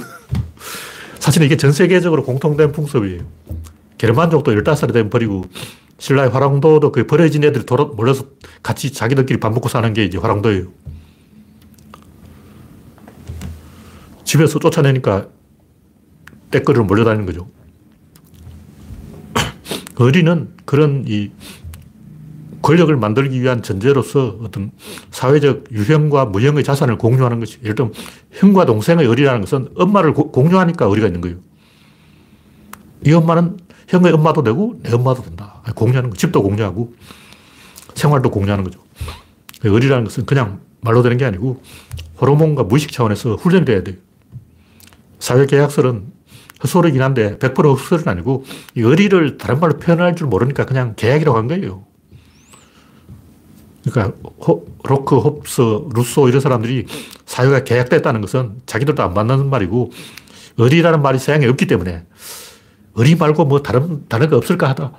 [1.24, 3.22] 사실은 이게 전 세계적으로 공통된 풍습이에요.
[3.96, 5.46] 게르만족도 15살이 되면 버리고
[5.96, 8.26] 신라의 화랑도도 그 버려진 애들이 돌아, 몰려서
[8.62, 10.70] 같이 자기들끼리 밥 먹고 사는 게 이제 화랑도예요.
[14.24, 15.28] 집에서 쫓아내니까
[16.50, 17.48] 떼거리로 몰려다니는 거죠.
[19.96, 21.30] 어리는 그런 이
[22.64, 24.70] 권력을 만들기 위한 전제로서 어떤
[25.10, 27.92] 사회적 유형과 무형의 자산을 공유하는 것이 예를 들면
[28.32, 31.36] 형과 동생의 의리라는 것은 엄마를 고, 공유하니까 의리가 있는 거예요.
[33.06, 33.58] 이 엄마는
[33.88, 35.60] 형의 엄마도 되고 내 엄마도 된다.
[35.74, 36.16] 공유하는 거.
[36.16, 36.94] 집도 공유하고
[37.94, 38.80] 생활도 공유하는 거죠.
[39.62, 41.62] 의리라는 것은 그냥 말로 되는 게 아니고
[42.18, 43.96] 호르몬과 무의식 차원에서 훈련이 돼야 돼요.
[45.18, 46.06] 사회계약설은
[46.62, 48.44] 헛소리긴 한데 100% 헛소리는 아니고
[48.74, 51.84] 이 의리를 다른 말로 표현할 줄 모르니까 그냥 계약이라고 한 거예요.
[53.90, 54.16] 그러니까
[54.46, 55.60] 호, 로크, 홉스,
[55.92, 56.86] 루소 이런 사람들이
[57.26, 59.92] 사회가 계약됐다는 것은 자기들도 안 맞는 말이고
[60.56, 62.04] 의리라는 말이 서양에 없기 때문에
[62.94, 64.92] 의리 말고 뭐 다른, 다른 거 없을까 하다.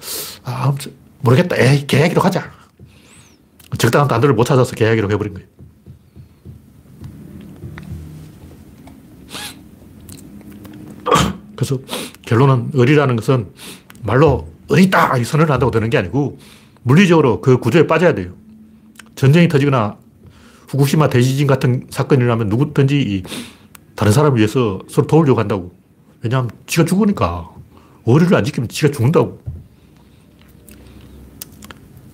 [0.44, 0.76] 아,
[1.22, 1.56] 모르겠다.
[1.58, 2.52] 에이, 계약으로 가자.
[3.78, 5.48] 적당한 단어를 못 찾아서 계약으로 해버린 거예요.
[11.56, 11.80] 그래서
[12.24, 13.52] 결론은 의리라는 것은
[14.04, 15.18] 말로 의리다!
[15.18, 16.38] 이 선언을 한다고 되는 게 아니고
[16.84, 18.34] 물리적으로 그 구조에 빠져야 돼요.
[19.16, 19.98] 전쟁이 터지거나
[20.70, 23.24] 후쿠시마 대지진 같은 사건이 일어나면 누구든지
[23.96, 25.72] 다른 사람을 위해서 서로 도우려고 한다고.
[26.22, 27.50] 왜냐하면 지가 죽으니까.
[28.06, 29.42] 의리를 안 지키면 지가 죽는다고.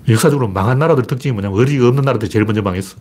[0.08, 2.98] 역사적으로 망한 나라들 특징이 뭐냐면 의리가 없는 나라들이 제일 먼저 망했어.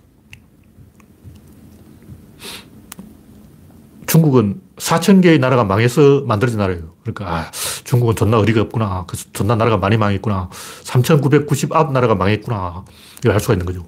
[4.07, 6.95] 중국은 4천 개의 나라가 망해서 만들어진 나라예요.
[7.03, 7.51] 그러니까, 아,
[7.85, 9.05] 중국은 존나 의리가 없구나.
[9.07, 10.49] 그래서 존나 나라가 많이 망했구나.
[10.85, 12.85] 3,990앞 나라가 망했구나.
[13.19, 13.87] 이걸 알 수가 있는 거죠.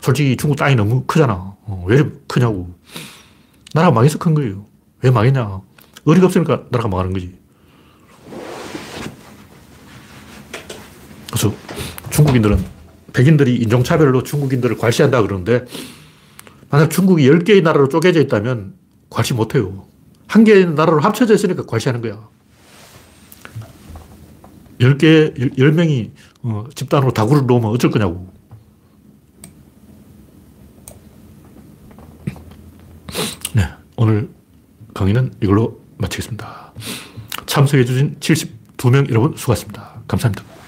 [0.00, 1.34] 솔직히 중국 땅이 너무 크잖아.
[1.34, 2.74] 어, 왜 크냐고.
[3.72, 4.66] 나라가 망해서 큰 거예요.
[5.02, 5.60] 왜 망했냐.
[6.04, 7.38] 의리가 없으니까 나라가 망하는 거지.
[11.28, 11.54] 그래서
[12.10, 12.64] 중국인들은
[13.12, 15.64] 백인들이 인종차별로 중국인들을 괄시한다 그러는데
[16.70, 18.74] 만약 중국이 10개의 나라로 쪼개져 있다면
[19.10, 19.91] 괄시 못해요.
[20.26, 22.28] 한 개의 나라로 합쳐져 있으니까 괄시하는 거야.
[24.78, 26.10] 10개, 10명이
[26.42, 28.32] 어, 집단으로 다구를 놓으면 어쩔 거냐고.
[33.54, 34.28] 네, 오늘
[34.94, 36.72] 강의는 이걸로 마치겠습니다.
[37.46, 40.02] 참석해주신 72명 여러분 수고하셨습니다.
[40.08, 40.61] 감사합니다.